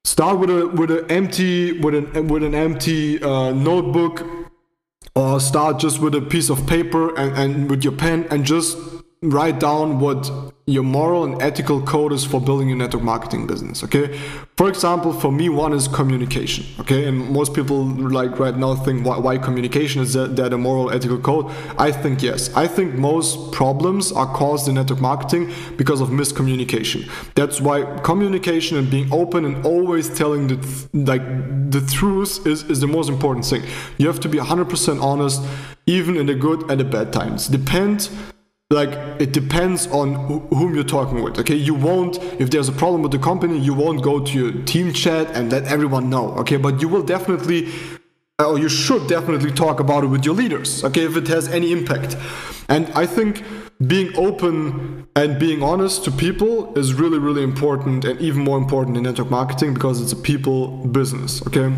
start 0.03 0.39
with 0.39 0.49
a 0.49 0.67
with 0.67 0.91
an 0.91 1.09
empty 1.09 1.79
with 1.79 1.95
an 1.95 2.27
with 2.27 2.43
an 2.43 2.55
empty 2.55 3.21
uh, 3.23 3.51
notebook 3.51 4.23
or 5.15 5.39
start 5.39 5.79
just 5.79 5.99
with 5.99 6.15
a 6.15 6.21
piece 6.21 6.49
of 6.49 6.65
paper 6.67 7.15
and, 7.17 7.37
and 7.37 7.69
with 7.69 7.83
your 7.83 7.93
pen 7.93 8.27
and 8.31 8.45
just 8.45 8.77
write 9.23 9.59
down 9.59 9.99
what 9.99 10.31
your 10.65 10.81
moral 10.81 11.23
and 11.23 11.39
ethical 11.43 11.79
code 11.81 12.11
is 12.11 12.25
for 12.25 12.41
building 12.41 12.67
your 12.67 12.77
network 12.77 13.03
marketing 13.03 13.45
business 13.45 13.83
okay? 13.83 14.17
For 14.57 14.67
example 14.67 15.13
for 15.13 15.31
me 15.31 15.47
one 15.47 15.73
is 15.73 15.87
communication 15.87 16.65
okay? 16.79 17.05
And 17.05 17.29
most 17.29 17.53
people 17.53 17.83
like 17.83 18.39
right 18.39 18.57
now 18.57 18.73
think 18.73 19.05
why, 19.05 19.19
why 19.19 19.37
communication? 19.37 20.01
Is 20.01 20.13
that, 20.13 20.35
that 20.37 20.53
a 20.53 20.57
moral 20.57 20.89
ethical 20.89 21.19
code? 21.19 21.51
I 21.77 21.91
think 21.91 22.23
yes. 22.23 22.51
I 22.55 22.65
think 22.65 22.95
most 22.95 23.51
problems 23.51 24.11
are 24.11 24.25
caused 24.25 24.67
in 24.67 24.75
network 24.75 25.01
marketing 25.01 25.53
because 25.77 26.01
of 26.01 26.09
miscommunication. 26.09 27.07
That's 27.35 27.61
why 27.61 27.83
communication 28.01 28.77
and 28.77 28.89
being 28.89 29.11
open 29.13 29.45
and 29.45 29.63
always 29.63 30.09
telling 30.09 30.47
the 30.47 30.57
th- 30.57 30.87
like 30.93 31.21
the 31.69 31.81
truth 31.81 32.47
is, 32.47 32.63
is 32.63 32.79
the 32.79 32.87
most 32.87 33.09
important 33.09 33.45
thing. 33.45 33.63
You 33.99 34.07
have 34.07 34.19
to 34.21 34.29
be 34.29 34.39
100% 34.39 35.01
honest 35.01 35.43
even 35.85 36.15
in 36.17 36.25
the 36.25 36.35
good 36.35 36.69
and 36.71 36.79
the 36.79 36.85
bad 36.85 37.13
times. 37.13 37.47
Depend 37.47 38.09
like 38.71 38.89
it 39.19 39.33
depends 39.33 39.87
on 39.87 40.13
whom 40.49 40.73
you're 40.73 40.83
talking 40.83 41.21
with 41.21 41.37
okay? 41.39 41.55
You 41.55 41.73
won't 41.73 42.17
if 42.39 42.49
there's 42.49 42.69
a 42.69 42.71
problem 42.71 43.01
with 43.01 43.11
the 43.11 43.19
company 43.19 43.59
you 43.59 43.73
won't 43.73 44.01
go 44.01 44.19
to 44.19 44.31
your 44.39 44.63
team 44.63 44.93
chat 44.93 45.27
and 45.35 45.51
let 45.51 45.65
everyone 45.65 46.09
know 46.09 46.31
okay? 46.39 46.57
But 46.57 46.81
you 46.81 46.87
will 46.87 47.03
definitely 47.03 47.69
uh, 48.39 48.49
or 48.49 48.57
you 48.57 48.69
should 48.69 49.07
definitely 49.07 49.51
talk 49.51 49.79
about 49.79 50.03
it 50.03 50.07
with 50.07 50.25
your 50.25 50.35
leaders 50.35 50.83
okay 50.83 51.05
if 51.05 51.17
it 51.17 51.27
has 51.27 51.47
any 51.49 51.71
impact. 51.71 52.15
And 52.69 52.87
i 52.95 53.05
think 53.05 53.43
being 53.85 54.15
open 54.15 55.07
and 55.15 55.39
being 55.39 55.61
honest 55.61 56.05
to 56.05 56.11
people 56.11 56.73
is 56.77 56.93
really 56.93 57.19
really 57.19 57.43
important 57.43 58.05
and 58.05 58.19
even 58.21 58.41
more 58.43 58.57
important 58.57 58.95
in 58.95 59.03
network 59.03 59.29
marketing 59.29 59.73
because 59.73 60.01
it's 60.01 60.13
a 60.13 60.21
people 60.31 60.87
business 60.87 61.45
okay? 61.47 61.75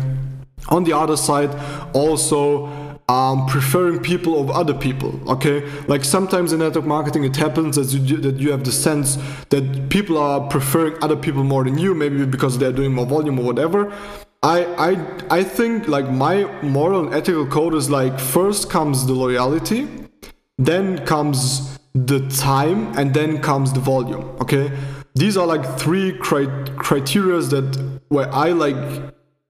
On 0.68 0.84
the 0.84 0.92
other 0.92 1.16
side 1.16 1.50
also 1.92 2.83
um, 3.08 3.46
preferring 3.46 4.00
people 4.00 4.36
over 4.36 4.52
other 4.52 4.74
people 4.74 5.20
okay? 5.30 5.60
Like 5.86 6.04
sometimes 6.04 6.52
in 6.52 6.60
network 6.60 6.86
marketing 6.86 7.24
it 7.24 7.36
happens 7.36 7.76
that 7.76 7.92
you, 7.92 8.16
that 8.18 8.36
you 8.36 8.50
have 8.50 8.64
the 8.64 8.72
sense 8.72 9.16
that 9.50 9.88
people 9.90 10.16
are 10.18 10.40
preferring 10.48 11.02
other 11.02 11.16
people 11.16 11.44
more 11.44 11.64
than 11.64 11.78
you 11.78 11.94
maybe 11.94 12.24
because 12.24 12.58
they're 12.58 12.72
doing 12.72 12.92
more 12.92 13.06
volume 13.06 13.38
or 13.38 13.44
whatever. 13.44 13.92
I, 14.42 14.64
I 14.90 15.38
I 15.38 15.42
think 15.42 15.88
like 15.88 16.10
my 16.10 16.44
moral 16.62 17.06
and 17.06 17.14
ethical 17.14 17.46
code 17.46 17.74
is 17.74 17.88
like 17.88 18.18
first 18.18 18.70
comes 18.70 19.06
the 19.06 19.14
loyalty 19.14 19.88
then 20.58 21.04
comes 21.04 21.78
the 21.94 22.20
time 22.28 22.96
and 22.98 23.12
then 23.14 23.40
comes 23.40 23.72
the 23.72 23.80
volume 23.80 24.24
okay? 24.40 24.70
These 25.14 25.36
are 25.36 25.46
like 25.46 25.64
three 25.78 26.12
cri- 26.18 26.48
criteria 26.76 27.40
that 27.40 28.00
where 28.08 28.32
i 28.34 28.50
like 28.50 28.76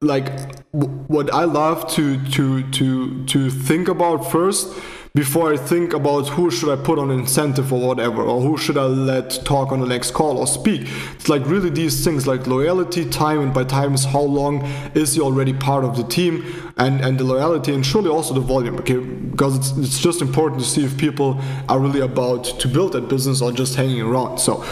like 0.04 0.28
what 0.72 1.32
i 1.32 1.44
love 1.44 1.90
to 1.90 2.22
to 2.30 2.62
to 2.70 3.24
to 3.26 3.50
think 3.50 3.88
about 3.88 4.30
first 4.30 4.74
before 5.16 5.52
I 5.52 5.56
think 5.56 5.92
about 5.92 6.28
who 6.30 6.50
should 6.50 6.76
I 6.76 6.82
put 6.82 6.98
on 6.98 7.12
incentive 7.12 7.72
or 7.72 7.86
whatever, 7.86 8.20
or 8.20 8.40
who 8.40 8.58
should 8.58 8.76
I 8.76 8.86
let 8.86 9.30
talk 9.44 9.70
on 9.70 9.78
the 9.78 9.86
next 9.86 10.10
call 10.10 10.38
or 10.38 10.46
speak. 10.48 10.88
It's 11.12 11.28
like 11.28 11.46
really 11.46 11.70
these 11.70 12.04
things 12.04 12.26
like 12.26 12.48
loyalty, 12.48 13.08
time, 13.08 13.40
and 13.40 13.54
by 13.54 13.62
time 13.62 13.94
is 13.94 14.04
how 14.06 14.22
long 14.22 14.64
is 14.92 15.14
he 15.14 15.20
already 15.20 15.52
part 15.52 15.84
of 15.84 15.96
the 15.96 16.02
team, 16.02 16.44
and 16.78 17.00
and 17.00 17.16
the 17.16 17.22
loyalty, 17.22 17.72
and 17.72 17.86
surely 17.86 18.10
also 18.10 18.34
the 18.34 18.40
volume, 18.40 18.74
okay? 18.80 18.98
Because 18.98 19.56
it's 19.56 19.70
it's 19.78 20.00
just 20.00 20.20
important 20.20 20.60
to 20.62 20.66
see 20.66 20.84
if 20.84 20.98
people 20.98 21.40
are 21.68 21.78
really 21.78 22.00
about 22.00 22.42
to 22.58 22.66
build 22.66 22.94
that 22.94 23.08
business 23.08 23.40
or 23.40 23.52
just 23.52 23.76
hanging 23.76 24.02
around. 24.02 24.38
So 24.38 24.64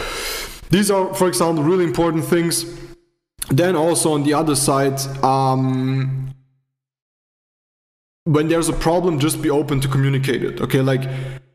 these 0.71 0.90
are, 0.90 1.14
for 1.14 1.29
example, 1.29 1.62
really 1.62 1.85
important 1.85 2.25
things. 2.25 2.82
Then 3.48 3.76
also 3.76 4.12
on 4.12 4.22
the 4.22 4.35
other 4.35 4.55
side, 4.55 5.00
um, 5.22 6.22
when 8.24 8.48
there's 8.48 8.68
a 8.68 8.72
problem 8.72 9.18
just 9.18 9.42
be 9.42 9.50
open 9.50 9.81
to 9.81 9.88
communicate 9.88 10.44
it 10.44 10.61
okay? 10.61 10.81
Like 10.81 11.02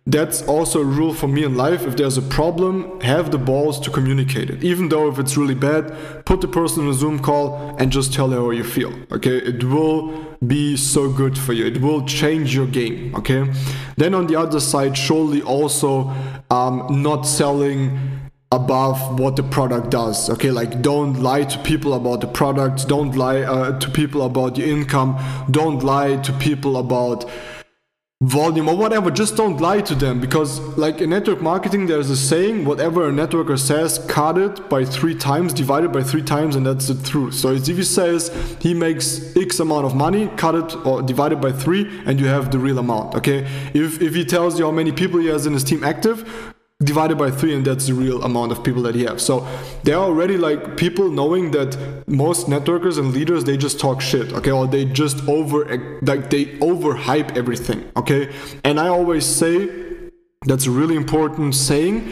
that's 0.06 0.42
also 0.44 0.82
a 0.82 0.86
rule 0.86 1.14
for 1.14 1.28
me 1.28 1.44
in 1.44 1.56
life. 1.56 1.86
If 1.86 1.98
there's 1.98 2.18
a 2.18 2.22
problem 2.22 3.02
have 3.02 3.30
the 3.32 3.38
balls 3.38 3.78
to 3.82 3.92
communicate 3.92 4.50
it. 4.50 4.64
Even 4.64 4.88
though 4.88 5.10
if 5.10 5.20
it's 5.20 5.36
really 5.36 5.56
bad 5.56 6.26
put 6.26 6.42
the 6.42 6.48
person 6.48 6.84
in 6.84 6.90
a 6.90 6.94
zoom 6.94 7.20
call 7.20 7.76
and 7.78 7.92
just 7.92 8.14
tell 8.14 8.30
her 8.30 8.38
how 8.38 8.52
you 8.52 8.64
feel 8.64 8.94
okay? 9.12 9.38
It 9.38 9.64
will 9.64 10.36
be 10.46 10.76
so 10.76 11.10
good 11.10 11.38
for 11.38 11.54
you. 11.54 11.66
It 11.66 11.82
will 11.82 12.06
change 12.06 12.54
your 12.54 12.68
game 12.68 13.16
okay? 13.16 13.50
Then 13.96 14.14
on 14.14 14.28
the 14.28 14.36
other 14.36 14.60
side 14.60 14.98
surely 14.98 15.42
also 15.42 16.14
um, 16.52 17.02
not 17.02 17.22
selling 17.24 18.17
above 18.52 19.20
what 19.20 19.36
the 19.36 19.44
product 19.44 19.90
does 19.90 20.30
okay? 20.30 20.52
Like 20.52 20.82
don't 20.82 21.22
lie 21.22 21.44
to 21.44 21.60
people 21.64 21.94
about 21.94 22.22
the 22.22 22.28
product 22.28 22.88
don't 22.88 23.16
lie 23.16 23.42
uh, 23.42 23.78
to 23.80 23.90
people 23.90 24.22
about 24.24 24.58
your 24.58 24.68
income 24.68 25.18
don't 25.52 25.84
lie 25.84 26.16
to 26.18 26.34
people 26.34 26.78
about 26.78 27.30
volume 28.24 28.68
or 28.68 28.76
whatever 28.76 29.12
just 29.12 29.36
don't 29.36 29.62
lie 29.62 29.80
to 29.80 29.94
them 29.94 30.20
because 30.20 30.60
like 30.76 31.02
in 31.02 31.12
network 31.12 31.40
marketing 31.40 31.86
there's 31.86 32.10
a 32.10 32.18
saying 32.18 32.66
whatever 32.66 33.08
a 33.10 33.12
networker 33.12 33.60
says 33.60 34.00
cut 34.08 34.40
it 34.40 34.68
by 34.70 34.84
three 34.84 35.14
times 35.14 35.54
divided 35.54 35.92
by 35.92 36.02
three 36.02 36.24
times 36.24 36.56
and 36.56 36.66
that's 36.66 36.88
the 36.88 36.96
truth. 37.08 37.36
So 37.36 37.52
if 37.52 37.68
he 37.68 37.84
says 37.84 38.32
he 38.60 38.74
makes 38.74 39.36
x 39.38 39.60
amount 39.60 39.86
of 39.86 39.94
money 39.94 40.30
cut 40.36 40.56
it 40.56 40.76
or 40.84 41.04
divided 41.04 41.40
by 41.40 41.52
three 41.52 42.02
and 42.08 42.20
you 42.20 42.26
have 42.26 42.50
the 42.50 42.58
real 42.58 42.80
amount 42.80 43.14
okay? 43.14 43.46
If 43.76 44.02
if 44.02 44.16
he 44.16 44.26
tells 44.26 44.58
you 44.58 44.66
how 44.66 44.72
many 44.72 44.92
people 44.92 45.20
he 45.20 45.28
has 45.28 45.46
in 45.46 45.54
his 45.54 45.64
team 45.64 45.84
active 45.84 46.56
divided 46.84 47.18
by 47.18 47.32
three 47.32 47.56
and 47.56 47.66
that's 47.66 47.88
the 47.88 47.94
real 47.94 48.22
amount 48.24 48.52
of 48.52 48.64
people 48.64 48.84
that 48.84 48.94
he 48.94 49.04
has 49.04 49.26
so 49.26 49.48
there 49.84 49.98
are 49.98 50.04
already 50.04 50.38
like 50.38 50.78
people 50.78 51.10
knowing 51.10 51.50
that 51.50 51.76
most 52.08 52.46
networkers 52.46 53.00
and 53.00 53.14
leaders 53.14 53.44
they 53.46 53.58
just 53.58 53.80
talk 53.80 54.00
shit 54.00 54.32
okay? 54.32 54.52
Or 54.52 54.68
they 54.68 54.86
just 54.86 55.28
over 55.28 55.66
like 56.04 56.30
they 56.30 56.46
overhype 56.60 57.36
everything 57.36 57.90
okay? 57.98 58.32
And 58.64 58.80
i 58.80 58.90
always 58.90 59.26
say 59.26 59.68
that's 60.46 60.68
a 60.68 60.72
really 60.72 60.96
important 60.96 61.56
saying 61.56 62.12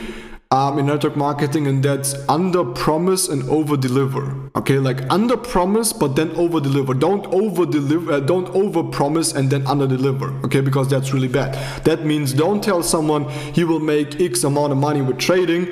um, 0.55 0.79
in 0.79 0.85
network 0.85 1.17
marketing, 1.17 1.67
and 1.67 1.83
that's 1.83 2.15
under 2.29 2.63
promise 2.63 3.27
and 3.27 3.47
over 3.49 3.75
deliver. 3.75 4.33
Okay, 4.55 4.79
like 4.79 5.01
under 5.09 5.35
promise, 5.35 5.91
but 5.91 6.15
then 6.15 6.31
over 6.37 6.61
deliver. 6.61 6.93
Don't 6.93 7.25
over 7.27 7.65
deliver, 7.65 8.13
uh, 8.13 8.19
don't 8.21 8.47
over 8.55 8.81
promise 8.81 9.33
and 9.33 9.49
then 9.49 9.67
under 9.67 9.85
deliver. 9.85 10.29
Okay, 10.45 10.61
because 10.61 10.87
that's 10.89 11.13
really 11.13 11.27
bad. 11.27 11.53
That 11.83 12.05
means 12.05 12.31
don't 12.31 12.63
tell 12.63 12.81
someone 12.81 13.29
he 13.53 13.65
will 13.65 13.81
make 13.81 14.21
X 14.21 14.45
amount 14.45 14.71
of 14.71 14.77
money 14.77 15.01
with 15.01 15.17
trading 15.17 15.67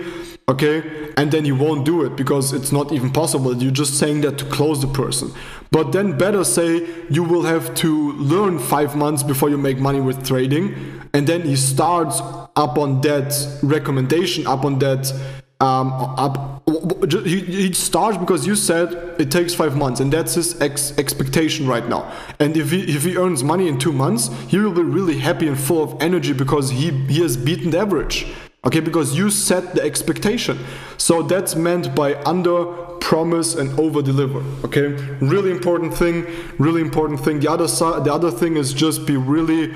okay 0.50 1.12
and 1.18 1.32
then 1.32 1.46
you 1.46 1.56
won't 1.56 1.86
do 1.86 2.04
it 2.04 2.16
because 2.16 2.52
it's 2.54 2.72
not 2.72 2.92
even 2.92 3.12
possible 3.12 3.56
you're 3.56 3.72
just 3.72 3.98
saying 3.98 4.22
that 4.22 4.38
to 4.38 4.46
close 4.46 4.82
the 4.82 4.88
person 4.88 5.32
but 5.72 5.92
then 5.92 6.18
better 6.18 6.44
say 6.44 6.86
you 7.10 7.24
will 7.24 7.44
have 7.44 7.74
to 7.76 8.12
learn 8.14 8.60
five 8.60 8.96
months 8.96 9.24
before 9.24 9.50
you 9.50 9.58
make 9.58 9.78
money 9.78 10.02
with 10.02 10.26
trading 10.26 11.02
and 11.14 11.28
then 11.28 11.44
he 11.44 11.56
starts 11.56 12.20
up 12.56 12.78
on 12.78 13.02
that 13.02 13.60
recommendation, 13.62 14.48
up 14.48 14.66
on 14.66 14.80
that 14.80 15.14
um, 15.60 15.94
up, 15.94 16.64
he, 17.10 17.40
he 17.40 17.74
starts 17.74 18.18
because 18.18 18.46
you 18.46 18.56
said 18.56 19.16
it 19.18 19.32
takes 19.32 19.54
five 19.54 19.78
months, 19.78 20.02
and 20.02 20.12
that's 20.12 20.34
his 20.34 20.60
ex- 20.60 20.98
expectation 20.98 21.68
right 21.68 21.88
now. 21.88 22.12
And 22.40 22.58
if 22.58 22.72
he 22.72 22.82
if 22.94 23.04
he 23.04 23.16
earns 23.16 23.44
money 23.44 23.70
in 23.70 23.78
two 23.78 23.94
months, 23.94 24.30
he 24.50 24.58
will 24.58 24.74
be 24.74 24.82
really 24.82 25.20
happy 25.20 25.48
and 25.48 25.58
full 25.58 25.82
of 25.82 26.02
energy 26.02 26.34
because 26.34 26.72
he 26.72 26.92
he 27.08 27.22
has 27.22 27.38
beaten 27.38 27.70
the 27.70 27.80
average. 27.80 28.26
Okay, 28.66 28.80
because 28.80 29.18
you 29.18 29.30
set 29.30 29.76
the 29.76 29.82
expectation. 29.82 30.58
So 30.98 31.22
that's 31.22 31.56
meant 31.56 31.94
by 31.94 32.16
under 32.24 32.64
promise 33.02 33.56
and 33.56 33.78
over 33.78 34.02
deliver. 34.02 34.42
Okay, 34.64 34.88
really 35.20 35.52
important 35.52 35.94
thing. 35.94 36.26
Really 36.58 36.80
important 36.82 37.20
thing. 37.20 37.42
The 37.42 37.52
other 37.52 37.68
side, 37.68 38.06
the 38.06 38.14
other 38.14 38.32
thing 38.32 38.56
is 38.56 38.74
just 38.74 39.06
be 39.06 39.18
really 39.18 39.74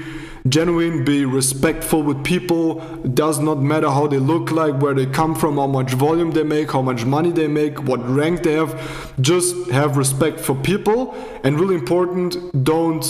genuine, 0.47 1.04
be 1.04 1.26
respectful 1.26 2.02
with 2.02 2.23
people. 2.23 2.82
It 3.04 3.13
does 3.13 3.39
not 3.39 3.62
matter 3.62 3.89
how 3.89 4.08
they 4.08 4.19
look 4.19 4.52
like, 4.52 4.82
where 4.82 4.93
they 4.93 5.06
come 5.06 5.36
from, 5.36 5.58
how 5.58 5.67
much 5.67 5.91
volume 5.91 6.32
they 6.32 6.43
make, 6.43 6.71
how 6.71 6.82
much 6.82 7.04
money 7.04 7.32
they 7.32 7.50
make, 7.50 7.84
what 7.84 8.00
rank 8.08 8.43
they 8.43 8.54
have. 8.54 8.71
Just 9.19 9.69
have 9.71 9.97
respect 9.97 10.39
for 10.39 10.56
people. 10.56 11.13
And 11.43 11.60
really 11.60 11.76
important, 11.76 12.63
don't 12.63 13.06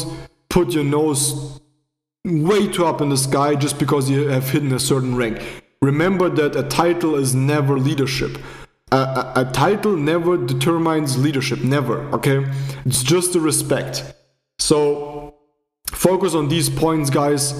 put 0.50 0.72
your 0.72 0.84
nose 0.84 1.60
way 2.26 2.68
too 2.68 2.88
up 2.88 3.02
in 3.02 3.10
the 3.10 3.18
sky 3.18 3.54
just 3.54 3.78
because 3.78 4.10
you 4.10 4.30
have 4.30 4.50
hidden 4.50 4.74
a 4.74 4.80
certain 4.80 5.16
rank. 5.16 5.40
Remember 5.82 6.30
that 6.30 6.56
a 6.56 6.64
title 6.64 7.16
is 7.16 7.36
never 7.36 7.78
leadership. 7.78 8.38
A, 8.92 8.96
a, 8.96 9.34
a, 9.42 9.46
title 9.52 9.96
never 9.96 10.38
determines 10.38 11.18
leadership, 11.18 11.60
never, 11.60 12.04
okay? 12.14 12.46
It's 12.86 13.04
just 13.04 13.34
the 13.34 13.40
respect. 13.42 14.14
So 14.60 15.36
focus 15.88 16.34
on 16.34 16.48
these 16.48 16.70
points, 16.70 17.10
guys. 17.10 17.54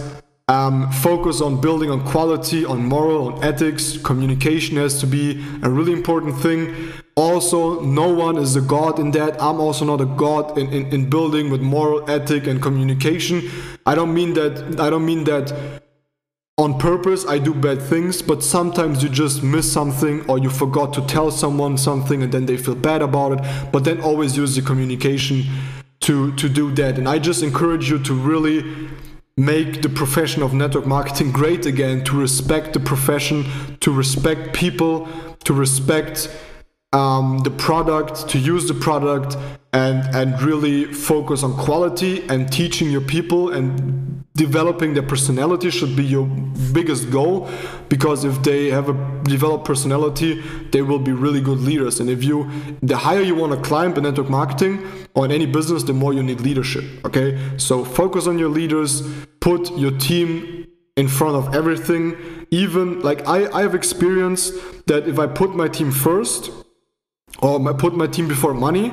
Um, 0.48 0.90
focus 0.94 1.42
on 1.42 1.60
building 1.60 1.92
on 1.92 2.06
quality, 2.06 2.64
on 2.64 2.86
moral, 2.86 3.34
on 3.34 3.44
ethics. 3.44 3.98
Communication 3.98 4.78
has 4.78 5.02
to 5.02 5.06
be 5.06 5.44
a 5.62 5.70
really 5.70 5.92
important 5.92 6.38
thing. 6.38 6.94
Also, 7.16 7.82
no 7.82 8.14
one 8.14 8.38
is 8.38 8.56
a 8.56 8.62
god 8.62 8.98
in 8.98 9.12
that. 9.12 9.42
I'm 9.42 9.60
also 9.60 9.84
not 9.84 10.00
a 10.00 10.06
god 10.06 10.58
in, 10.58 10.72
in, 10.72 10.86
in 10.94 11.10
building 11.10 11.50
with 11.50 11.60
moral, 11.60 12.10
ethic, 12.10 12.48
and 12.48 12.62
communication. 12.62 13.52
I 13.86 13.96
don't 13.96 14.14
mean 14.14 14.34
that. 14.36 14.80
I 14.80 14.90
don't 14.90 15.06
mean 15.06 15.26
that 15.26 15.82
on 16.60 16.80
purpose 16.80 17.24
I 17.28 17.38
do 17.38 17.54
bad 17.54 17.80
things, 17.82 18.22
but 18.22 18.44
sometimes 18.44 19.04
you 19.04 19.10
just 19.10 19.44
miss 19.44 19.72
something 19.72 20.28
or 20.28 20.40
you 20.40 20.50
forgot 20.50 20.92
to 20.94 21.02
tell 21.06 21.30
someone 21.30 21.78
something 21.78 22.24
and 22.24 22.32
then 22.32 22.48
they 22.48 22.58
feel 22.58 22.74
bad 22.74 23.04
about 23.04 23.34
it. 23.34 23.72
But 23.72 23.84
then 23.84 24.02
always 24.02 24.36
use 24.36 24.56
the 24.56 24.64
communication 24.64 25.44
to 26.00 26.34
to 26.36 26.48
do 26.48 26.72
that 26.72 26.98
and 26.98 27.10
i 27.10 27.18
just 27.18 27.42
encourage 27.42 27.90
you 27.90 27.98
to 27.98 28.14
really 28.14 28.88
make 29.36 29.82
the 29.82 29.90
profession 29.90 30.44
of 30.44 30.54
network 30.54 30.86
marketing 30.86 31.32
great 31.32 31.66
again 31.66 32.04
to 32.04 32.20
respect 32.20 32.74
the 32.74 32.80
profession 32.80 33.44
to 33.80 33.92
respect 33.92 34.54
people 34.54 35.08
to 35.44 35.54
respect 35.54 36.30
um, 36.94 37.40
the 37.40 37.52
product 37.52 38.30
to 38.30 38.40
use 38.40 38.68
the 38.68 38.74
product 38.74 39.36
and 39.74 40.04
and 40.16 40.42
really 40.42 40.86
focus 40.86 41.44
on 41.44 41.54
quality 41.58 42.28
and 42.30 42.52
teaching 42.52 42.90
your 42.90 43.02
people 43.02 43.52
and 43.52 44.24
developing 44.36 44.94
their 44.94 45.04
personality 45.04 45.70
should 45.70 45.96
be 45.96 46.06
your 46.06 46.26
biggest 46.72 47.10
goal 47.10 47.50
because 47.90 48.24
if 48.24 48.42
they 48.44 48.68
have 48.68 48.88
a 48.88 48.94
developed 49.24 49.66
personality 49.66 50.42
they 50.72 50.82
will 50.82 51.00
be 51.00 51.12
really 51.12 51.42
good 51.42 51.60
leaders. 51.60 52.00
And 52.00 52.10
if 52.10 52.24
you 52.24 52.50
the 52.82 52.96
higher 52.96 53.22
you 53.22 53.36
want 53.36 53.52
to 53.54 53.62
climb 53.70 53.94
in 53.96 54.04
network 54.04 54.30
marketing 54.30 54.86
or 55.16 55.26
in 55.26 55.32
any 55.32 55.46
business 55.46 55.84
the 55.84 55.94
more 55.94 56.14
you 56.14 56.24
need 56.24 56.40
leadership 56.40 56.86
okay? 57.06 57.38
So 57.58 57.84
focus 57.84 58.28
on 58.28 58.40
your 58.40 58.50
leaders 58.50 59.02
put 59.42 59.76
your 59.78 59.92
team 59.98 60.68
in 60.96 61.08
front 61.08 61.36
of 61.36 61.54
everything. 61.54 62.16
Even 62.50 63.02
like 63.02 63.28
i 63.28 63.40
i 63.52 63.62
have 63.62 63.76
experienced 63.76 64.54
that 64.86 65.06
if 65.08 65.20
i 65.20 65.28
put 65.28 65.54
my 65.54 65.68
team 65.68 65.92
first 65.92 66.52
or 67.42 67.68
I 67.70 67.74
put 67.74 67.96
my 67.96 68.08
team 68.08 68.28
before 68.28 68.54
money 68.54 68.92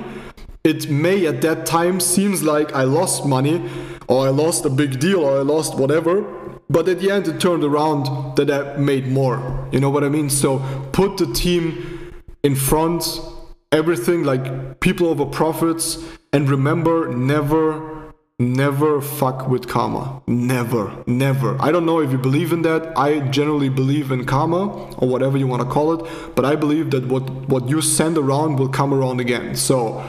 it 0.65 0.89
may 0.89 1.27
at 1.27 1.43
that 1.43 1.67
time 1.67 2.01
seems 2.01 2.43
like 2.43 2.73
I 2.75 2.85
lost 2.85 3.27
money 3.27 3.69
or 4.09 4.27
I 4.27 4.31
lost 4.31 4.65
a 4.65 4.71
big 4.71 4.99
deal 4.99 5.23
or 5.23 5.39
I 5.39 5.43
lost 5.43 5.77
whatever 5.77 6.23
but 6.71 6.89
at 6.89 7.01
the 7.01 7.11
end 7.11 7.29
it 7.29 7.39
turned 7.39 7.63
around 7.63 8.37
that 8.37 8.51
I 8.51 8.79
made 8.79 9.07
more. 9.07 9.69
You 9.71 9.81
know 9.81 9.91
what 9.91 10.05
I 10.05 10.09
mean? 10.09 10.31
So 10.31 10.61
put 10.93 11.19
the 11.19 11.27
team 11.27 12.13
in 12.43 12.55
front 12.55 13.21
everything 13.73 14.23
like 14.25 14.81
people 14.81 15.09
over 15.09 15.27
profits 15.27 15.99
and 16.33 16.49
remember 16.49 17.09
never 17.09 17.94
never 18.41 19.01
fuck 19.01 19.49
with 19.49 19.69
karma 19.69 20.21
never 20.27 21.05
never 21.07 21.57
i 21.63 21.71
don't 21.71 21.87
know 21.87 22.01
if 22.01 22.11
you 22.11 22.19
believe 22.19 22.53
in 22.53 22.63
that 22.63 22.97
i 22.99 23.21
generally 23.29 23.69
believe 23.69 24.11
in 24.11 24.25
karma 24.25 24.67
or 24.97 25.09
whatever 25.09 25.39
you 25.39 25.47
want 25.47 25.63
to 25.63 25.69
call 25.69 25.93
it 25.95 26.35
but 26.35 26.45
i 26.45 26.57
believe 26.57 26.91
that 26.91 27.07
what 27.07 27.23
what 27.49 27.69
you 27.69 27.81
send 27.81 28.19
around 28.19 28.57
will 28.57 28.69
come 28.69 28.93
around 28.93 29.21
again 29.21 29.55
so 29.55 30.05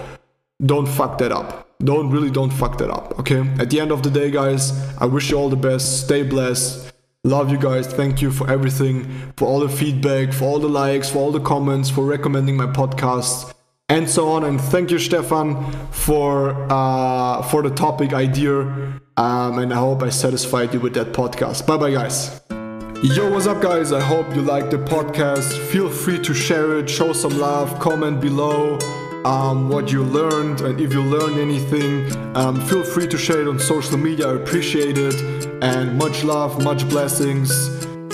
don't 0.64 0.88
fuck 0.88 1.18
that 1.18 1.32
up. 1.32 1.68
Don't 1.80 2.10
really 2.12 2.32
don't 2.32 2.52
fuck 2.52 2.78
that 2.78 2.90
up. 2.90 3.20
Okay. 3.20 3.42
At 3.60 3.70
the 3.70 3.80
end 3.80 3.92
of 3.92 4.04
the 4.04 4.10
day, 4.10 4.32
guys, 4.32 4.72
I 4.98 5.06
wish 5.06 5.30
you 5.30 5.38
all 5.38 5.50
the 5.50 5.58
best. 5.58 6.06
Stay 6.06 6.24
blessed. 6.24 6.94
Love 7.26 7.50
you 7.52 7.58
guys. 7.58 7.88
Thank 7.88 8.22
you 8.22 8.32
for 8.32 8.50
everything, 8.50 9.34
for 9.36 9.48
all 9.48 9.60
the 9.60 9.70
feedback, 9.70 10.32
for 10.32 10.46
all 10.46 10.60
the 10.60 10.70
likes, 10.70 11.10
for 11.10 11.18
all 11.18 11.32
the 11.32 11.40
comments, 11.40 11.90
for 11.90 12.06
recommending 12.06 12.56
my 12.56 12.68
podcast, 12.68 13.54
and 13.90 14.10
so 14.10 14.30
on. 14.30 14.44
And 14.44 14.60
thank 14.60 14.92
you, 14.92 15.00
Stefan, 15.00 15.72
for 15.92 16.52
uh, 16.72 17.42
for 17.44 17.62
the 17.62 17.70
topic 17.70 18.14
idea. 18.14 18.62
Um, 19.18 19.60
and 19.60 19.74
I 19.74 19.78
hope 19.78 20.04
I 20.04 20.10
satisfied 20.10 20.74
you 20.74 20.80
with 20.80 20.94
that 20.96 21.14
podcast. 21.14 21.66
Bye 21.66 21.78
bye, 21.78 21.92
guys. 21.92 22.42
Yo, 23.04 23.32
what's 23.32 23.46
up, 23.46 23.62
guys? 23.62 23.92
I 23.92 24.02
hope 24.02 24.34
you 24.36 24.42
liked 24.42 24.72
the 24.72 24.78
podcast. 24.78 25.58
Feel 25.72 25.90
free 25.90 26.20
to 26.20 26.34
share 26.34 26.80
it, 26.80 26.90
show 26.90 27.14
some 27.14 27.38
love, 27.38 27.80
comment 27.80 28.20
below 28.20 28.80
um, 29.26 29.70
what 29.70 29.92
you 29.92 30.04
learned, 30.04 30.62
and 30.62 30.80
if 30.80 30.94
you 30.94 31.02
learned 31.02 31.40
anything, 31.40 32.16
um, 32.36 32.62
feel 32.62 32.84
free 32.84 33.08
to 33.08 33.18
share 33.18 33.42
it 33.42 33.48
on 33.48 33.60
social 33.60 33.98
media. 33.98 34.30
I 34.30 34.36
appreciate 34.36 34.98
it. 34.98 35.46
And 35.62 35.98
much 35.98 36.24
love, 36.24 36.64
much 36.64 36.88
blessings. 36.90 37.50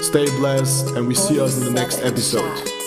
Stay 0.02 0.26
blessed, 0.38 0.88
and 0.96 1.08
we 1.08 1.16
see 1.16 1.40
us 1.40 1.58
in 1.58 1.66
the 1.66 1.72
next 1.72 2.02
episode. 2.02 2.81